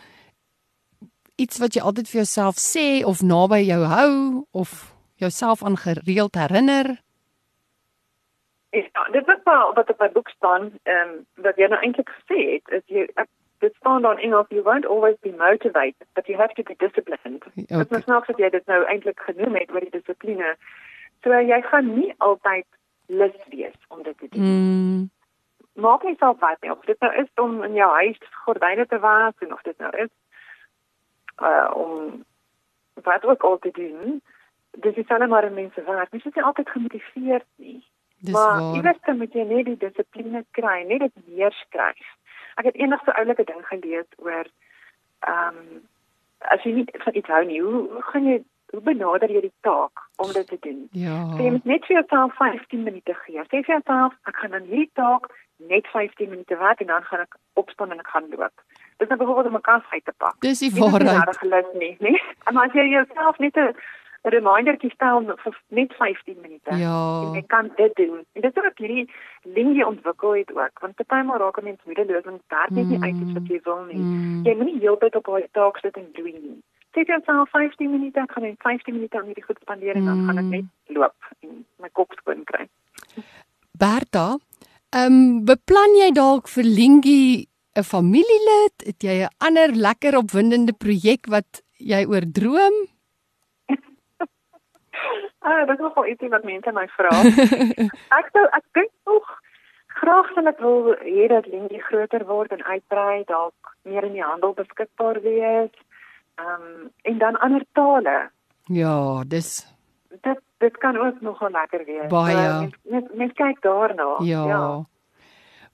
iets 1.38 1.58
wat 1.62 1.74
jy 1.74 1.82
altyd 1.82 2.08
vir 2.10 2.20
jouself 2.22 2.58
sê 2.62 2.86
of 3.06 3.22
naby 3.22 3.62
jou 3.62 3.82
hou 3.86 4.14
of 4.50 4.94
jouself 5.22 5.62
aan 5.62 5.78
gereeld 5.78 6.34
herinner? 6.34 6.96
Ja, 8.70 9.04
dit 9.12 9.28
is 9.28 9.42
wel 9.44 9.74
wat 9.74 9.90
op 9.90 9.98
my 9.98 10.10
boek 10.12 10.28
staan, 10.28 10.72
ehm 10.82 11.08
um, 11.08 11.26
wat 11.46 11.56
jy 11.56 11.68
nou 11.70 11.80
eintlik 11.82 12.10
gesê 12.20 12.40
het, 12.52 12.74
is 12.80 12.84
jy 12.86 13.06
dit 13.58 13.74
staan 13.74 14.02
dan 14.02 14.18
in 14.18 14.34
of 14.36 14.46
you 14.48 14.62
won't 14.62 14.86
always 14.86 15.16
be 15.20 15.32
motivated, 15.38 16.06
but 16.14 16.26
you 16.26 16.38
have 16.38 16.54
to 16.54 16.62
be 16.62 16.74
disciplined. 16.78 17.42
Okay. 17.46 17.78
Dit 17.78 17.90
is 17.90 18.04
nou 18.04 18.22
dat 18.26 18.38
jy 18.38 18.50
dit 18.50 18.66
nou 18.66 18.84
eintlik 18.84 19.20
genoem 19.20 19.54
het 19.54 19.70
oor 19.70 19.80
die 19.80 19.94
dissipline. 19.94 20.54
So 21.22 21.34
jy 21.34 21.60
gaan 21.70 21.94
nie 21.94 22.14
altyd 22.18 22.66
lus 23.06 23.38
wees 23.50 23.78
om 23.88 24.02
dit 24.02 24.18
te 24.18 24.28
doen. 24.30 24.42
Mm. 24.42 25.10
Maak 25.82 26.02
nie 26.02 26.16
self 26.18 26.38
wat 26.38 26.60
nie. 26.60 26.70
Of 26.70 26.84
dit 26.86 27.00
nou 27.00 27.12
is 27.22 27.30
om 27.34 27.62
in 27.64 27.74
jou 27.74 27.90
huis 28.02 28.18
gordyne 28.44 28.86
te 28.86 28.98
was 28.98 29.34
en 29.38 29.52
of 29.52 29.62
dit 29.62 29.78
nou 29.78 29.90
is 29.96 30.12
uh 31.42 31.70
om 31.74 32.24
wat 33.02 33.24
ook 33.24 33.42
al 33.42 33.58
te 33.58 33.70
doen. 33.72 34.22
Dis 34.70 34.94
is 34.94 35.08
almal 35.08 35.28
maar 35.28 35.52
mense 35.52 35.82
wat 35.84 36.10
mens 36.10 36.24
is 36.24 36.34
nie 36.34 36.44
altyd 36.44 36.68
gemotiveerd 36.68 37.46
nie. 37.56 37.84
Dis 38.18 38.32
maar 38.34 38.74
iewers 38.74 38.98
dan 39.06 39.16
moet 39.16 39.32
jy 39.32 39.44
net 39.46 39.64
die 39.64 39.76
dissipline 39.76 40.44
kry, 40.50 40.82
net 40.82 40.98
dit 40.98 41.26
neerskryf. 41.26 42.14
Ek 42.54 42.64
het 42.64 42.74
eendag 42.74 43.04
so 43.04 43.10
'n 43.10 43.20
oulike 43.22 43.44
ding 43.44 43.66
gelees 43.66 44.10
oor 44.16 44.46
ehm 45.20 45.56
um, 45.56 45.88
as 46.38 46.62
jy 46.62 46.72
nie 46.72 46.86
van 47.04 47.14
iets 47.14 47.28
hou 47.28 47.44
nie, 47.44 47.60
hoe, 47.62 47.88
hoe 47.92 48.02
gaan 48.02 48.26
jy 48.26 48.38
hoe 48.70 48.80
benader 48.84 49.30
jy 49.32 49.40
die 49.40 49.54
taak 49.60 50.02
om 50.16 50.32
dit 50.32 50.46
te 50.46 50.58
doen? 50.60 50.88
Ja. 50.92 51.16
So 51.36 51.42
jy 51.42 51.50
moet 51.50 51.64
net 51.64 51.86
vir 51.88 51.96
jouself 52.00 52.34
15 52.36 52.82
minute 52.82 53.14
gee. 53.24 53.44
Sê 53.48 53.62
vir 53.62 53.74
jouself, 53.78 54.16
ek 54.28 54.36
gaan 54.42 54.54
aan 54.58 54.68
hierdie 54.68 54.90
taak 54.92 55.30
net 55.56 55.86
15 55.94 56.28
minute 56.30 56.56
werk 56.56 56.80
en 56.80 56.92
dan 56.92 57.06
gaan 57.08 57.24
ek 57.24 57.38
opstaan 57.54 57.94
en 57.94 58.02
ek 58.04 58.12
gaan 58.12 58.28
loop. 58.34 58.64
Dis 58.98 59.08
nou 59.08 59.18
byvoorbeeld 59.18 59.46
om 59.46 59.56
'n 59.56 59.60
kas 59.60 59.82
uit 59.90 60.04
te 60.04 60.12
pak. 60.16 60.34
Dis 60.40 60.58
die 60.58 60.72
nie 60.72 60.80
waarheid. 60.80 61.16
regtig 61.16 61.38
geluk 61.38 61.66
nie, 61.78 61.96
nee. 62.00 62.22
Maar 62.52 62.66
as 62.66 62.72
jy 62.72 62.88
jouself 62.88 63.38
net 63.38 63.56
'n 63.56 63.74
remindertjie 64.22 64.90
stel 64.90 65.22
vir 65.44 65.54
net 65.68 65.92
15 65.98 66.36
minute. 66.42 66.76
Ja. 66.76 67.22
En 67.22 67.32
jy 67.38 67.42
kan 67.46 67.70
dit 67.76 67.94
doen. 67.94 68.24
En 68.32 68.40
dit 68.42 68.56
is 68.56 68.64
ook 68.64 68.78
hierdie 68.78 69.06
linie 69.42 69.86
ontwikkel 69.86 70.32
het 70.34 70.50
ook, 70.56 70.78
want 70.80 70.94
partymal 70.94 71.38
raak 71.38 71.58
'n 71.60 71.64
mens 71.64 71.80
moedeloos 71.84 72.24
en 72.24 72.40
daar 72.48 72.68
net 72.70 72.86
nie 72.88 73.00
uit 73.02 73.14
iets 73.22 73.32
wat 73.32 73.46
jy 73.46 73.60
wil 73.62 73.84
nie. 73.84 73.96
Mm. 74.02 74.40
Jy 74.44 74.54
moenie 74.54 74.80
heeltyd 74.80 75.14
op 75.16 75.24
daai 75.24 75.46
taak 75.52 75.76
sit 75.78 75.96
en 75.96 76.08
doen 76.12 76.24
nie. 76.42 76.58
Sê 76.92 77.04
vir 77.04 77.14
jouself 77.14 77.48
15 77.50 77.90
minute, 77.90 78.20
ek 78.20 78.32
gaan 78.32 78.42
net 78.42 78.56
15 78.58 78.94
minute 78.94 79.18
aan 79.18 79.24
hierdie 79.24 79.44
goed 79.44 79.58
spandeer 79.60 79.94
en 79.94 80.04
dan 80.04 80.24
gaan 80.26 80.38
ek 80.38 80.44
Mm. 80.44 80.50
net 80.50 80.64
loop 80.86 81.14
en 81.42 81.64
my 81.80 81.88
kop 81.92 82.12
skoon 82.16 82.44
kry. 82.44 82.66
Berta, 83.78 84.36
ehm 84.90 85.12
um, 85.12 85.44
beplan 85.44 85.92
jy 86.02 86.10
dalk 86.12 86.48
vir 86.48 86.64
Lingie 86.64 87.48
'n 87.78 87.90
familielid? 87.94 88.76
Het 88.86 89.02
jy 89.02 89.16
'n 89.24 89.34
ander 89.38 89.70
lekker 89.72 90.16
opwindende 90.16 90.72
projek 90.72 91.26
wat 91.26 91.62
jy 91.78 92.04
oor 92.06 92.24
droom? 92.32 92.76
Ah, 95.40 95.66
dit 95.66 95.78
is 95.78 95.80
nogal 95.80 96.06
ietsie 96.06 96.28
wat 96.28 96.44
mense 96.44 96.72
my 96.72 96.86
vra. 96.96 97.12
ek 98.20 98.26
sou 98.34 98.44
ek 98.58 98.64
dink 98.74 98.90
nog 99.06 99.28
graag 99.86 100.26
sal 100.34 100.50
ek 100.50 100.58
wil 100.60 100.90
hê 100.98 101.28
dat 101.30 101.46
Lindy 101.46 101.78
groter 101.78 102.24
word 102.26 102.52
en 102.52 102.64
uitbrei, 102.64 103.22
dalk 103.24 103.70
meer 103.86 104.04
in 104.04 104.12
die 104.18 104.22
handel 104.22 104.52
beskikbaar 104.58 105.22
wees. 105.22 105.72
Ehm 106.42 106.66
um, 106.66 106.90
en 107.02 107.18
dan 107.18 107.38
ander 107.38 107.64
tale. 107.72 108.30
Ja, 108.66 109.22
dis 109.26 109.66
Dit 110.20 110.40
dit 110.58 110.78
kan 110.78 110.96
ook 110.96 111.20
nogal 111.20 111.50
lekker 111.50 111.84
wees. 111.84 112.10
Baie. 112.10 112.36
So, 112.36 112.60
mens, 112.60 112.76
mens, 112.82 113.08
mens 113.14 113.32
kyk 113.32 113.62
daarna. 113.62 114.16
ja. 114.20 114.44
ja. 114.46 114.84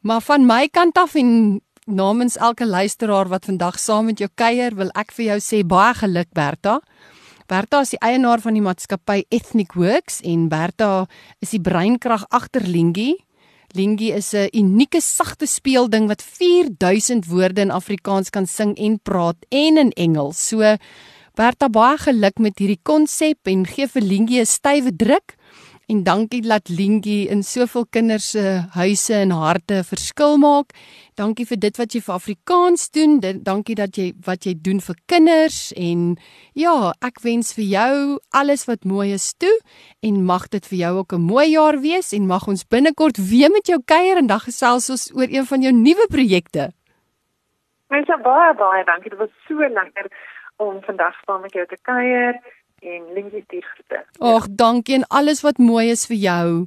Maar 0.05 0.21
van 0.21 0.47
my 0.47 0.69
kant 0.69 0.99
af 1.01 1.15
en 1.15 1.61
namens 1.85 2.37
elke 2.37 2.67
luisteraar 2.67 3.29
wat 3.29 3.45
vandag 3.45 3.79
saam 3.79 4.09
met 4.09 4.19
jou 4.19 4.29
kuier, 4.35 4.75
wil 4.75 4.91
ek 4.97 5.13
vir 5.17 5.35
jou 5.35 5.39
sê 5.43 5.63
baie 5.67 5.95
geluk 5.99 6.31
Berta. 6.33 6.81
Berta 7.49 7.83
is 7.85 7.93
die 7.93 8.01
eienaar 8.01 8.41
van 8.41 8.57
die 8.57 8.65
maatskappy 8.65 9.25
Ethnic 9.29 9.77
Works 9.77 10.23
en 10.25 10.49
Berta 10.49 11.05
is 11.45 11.53
die 11.53 11.61
breinkrag 11.61 12.25
agter 12.33 12.65
Lingie. 12.65 13.19
Lingie 13.77 14.15
is 14.15 14.33
'n 14.35 14.49
unieke 14.53 15.01
sagte 15.01 15.47
speelding 15.47 16.09
wat 16.09 16.23
4000 16.23 17.27
woorde 17.27 17.61
in 17.61 17.71
Afrikaans 17.71 18.31
kan 18.31 18.47
sing 18.47 18.77
en 18.77 18.99
praat 19.03 19.37
en 19.51 19.77
in 19.77 19.91
Engels. 19.91 20.49
So 20.49 20.77
Berta 21.35 21.69
baie 21.69 21.99
geluk 21.99 22.39
met 22.39 22.59
hierdie 22.59 22.81
konsep 22.83 23.39
en 23.45 23.67
gee 23.67 23.87
vir 23.87 24.03
Lingie 24.03 24.41
'n 24.41 24.47
stywe 24.47 24.97
druk. 24.97 25.37
En 25.87 26.03
dankie 26.03 26.41
dat 26.43 26.69
Lingie 26.69 27.29
in 27.29 27.43
soveel 27.43 27.85
kinders 27.91 28.31
se 28.31 28.65
huise 28.73 29.15
en 29.15 29.31
harte 29.31 29.83
verskil 29.85 30.39
maak. 30.41 30.73
Dankie 31.15 31.45
vir 31.45 31.59
dit 31.61 31.77
wat 31.77 31.93
jy 31.93 32.01
vir 32.07 32.15
Afrikaans 32.15 32.87
doen. 32.95 33.19
Dankie 33.21 33.77
dat 33.77 33.99
jy 34.01 34.15
wat 34.25 34.49
jy 34.49 34.55
doen 34.57 34.81
vir 34.81 34.97
kinders 35.13 35.59
en 35.77 36.17
ja, 36.57 36.95
ek 37.05 37.21
wens 37.27 37.53
vir 37.59 37.69
jou 37.69 37.93
alles 38.33 38.65
wat 38.71 38.89
mooi 38.89 39.13
is 39.13 39.35
toe 39.37 39.53
en 40.01 40.25
mag 40.25 40.49
dit 40.57 40.65
vir 40.73 40.79
jou 40.79 40.95
ook 41.05 41.13
'n 41.13 41.21
mooi 41.21 41.51
jaar 41.53 41.77
wees 41.81 42.13
en 42.13 42.27
mag 42.27 42.49
ons 42.49 42.65
binnekort 42.65 43.21
weer 43.21 43.51
met 43.51 43.67
jou 43.67 43.81
kuier 43.85 44.17
en 44.17 44.27
dan 44.27 44.41
gesels 44.41 44.91
ons 44.91 45.13
oor 45.13 45.29
een 45.29 45.45
van 45.45 45.61
jou 45.61 45.73
nuwe 45.73 46.07
projekte. 46.09 46.73
Mense 47.91 48.17
baie 48.23 48.55
baie 48.55 48.85
dankie. 48.85 49.11
Dit 49.11 49.19
was 49.19 49.31
so 49.47 49.59
lekker 49.59 50.09
om 50.57 50.81
vandag 50.83 51.15
saam 51.25 51.41
met 51.41 51.53
jou 51.53 51.67
te 51.67 51.77
kuier 51.83 52.41
en 52.85 53.13
Lindy 53.15 53.41
stuur 53.45 53.67
groete. 53.73 54.05
Ag, 54.19 54.47
dankie 54.51 54.95
en 54.95 55.07
alles 55.09 55.41
wat 55.41 55.59
mooi 55.59 55.91
is 55.91 56.07
vir 56.07 56.17
jou. 56.17 56.67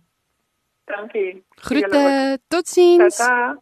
Dankie. 0.88 1.44
Groete. 1.56 2.40
Totsiens. 2.48 3.18
Tata. 3.18 3.62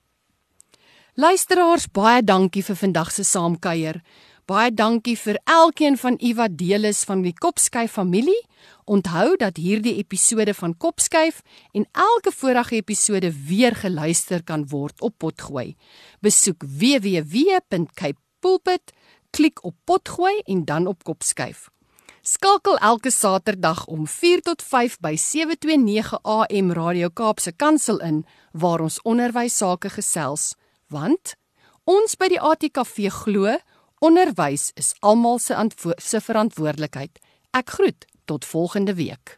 Luisteraars, 1.15 1.87
baie 1.95 2.23
dankie 2.23 2.63
vir 2.63 2.75
vandag 2.75 3.11
se 3.15 3.23
saamkuier. 3.23 4.01
Baie 4.45 4.69
dankie 4.69 5.17
vir 5.17 5.39
elkeen 5.49 5.97
van 5.97 6.17
u 6.21 6.33
wat 6.37 6.53
deel 6.59 6.83
is 6.91 7.01
van 7.07 7.21
die 7.23 7.33
Kopskyf 7.33 7.91
familie. 7.97 8.41
Onthou 8.85 9.33
dat 9.41 9.57
hierdie 9.57 9.97
episode 9.97 10.53
van 10.53 10.77
Kopskyf 10.77 11.41
en 11.73 11.85
elke 11.91 12.31
vorige 12.35 12.75
episode 12.75 13.31
weer 13.47 13.75
geluister 13.75 14.43
kan 14.43 14.67
word 14.69 15.01
op 15.01 15.17
Potgooi. 15.17 15.75
Besoek 16.21 16.63
www.capepulpit, 16.67 18.93
klik 19.31 19.63
op 19.63 19.75
Potgooi 19.85 20.41
en 20.45 20.65
dan 20.65 20.87
op 20.87 21.03
Kopskyf. 21.03 21.69
Skakel 22.25 22.77
elke 22.77 23.11
Saterdag 23.11 23.85
om 23.85 24.07
4 24.07 24.41
tot 24.41 24.61
5 24.61 24.97
by 24.99 25.15
729 25.15 26.17
AM 26.23 26.71
Radio 26.71 27.09
Kaapse 27.13 27.51
Kansel 27.51 27.99
in 28.01 28.23
waar 28.51 28.81
ons 28.81 28.97
onderwys 29.05 29.57
sake 29.61 29.91
gesels, 29.93 30.55
want 30.89 31.35
ons 31.85 32.17
by 32.17 32.31
die 32.33 32.41
ATKV 32.41 33.11
glo 33.13 33.53
onderwys 34.01 34.71
is 34.73 34.95
almal 35.05 35.37
se 35.37 35.53
se 36.01 36.21
verantwoordelikheid. 36.21 37.21
Ek 37.53 37.77
groet 37.77 38.09
tot 38.25 38.45
volgende 38.45 38.97
week. 38.97 39.37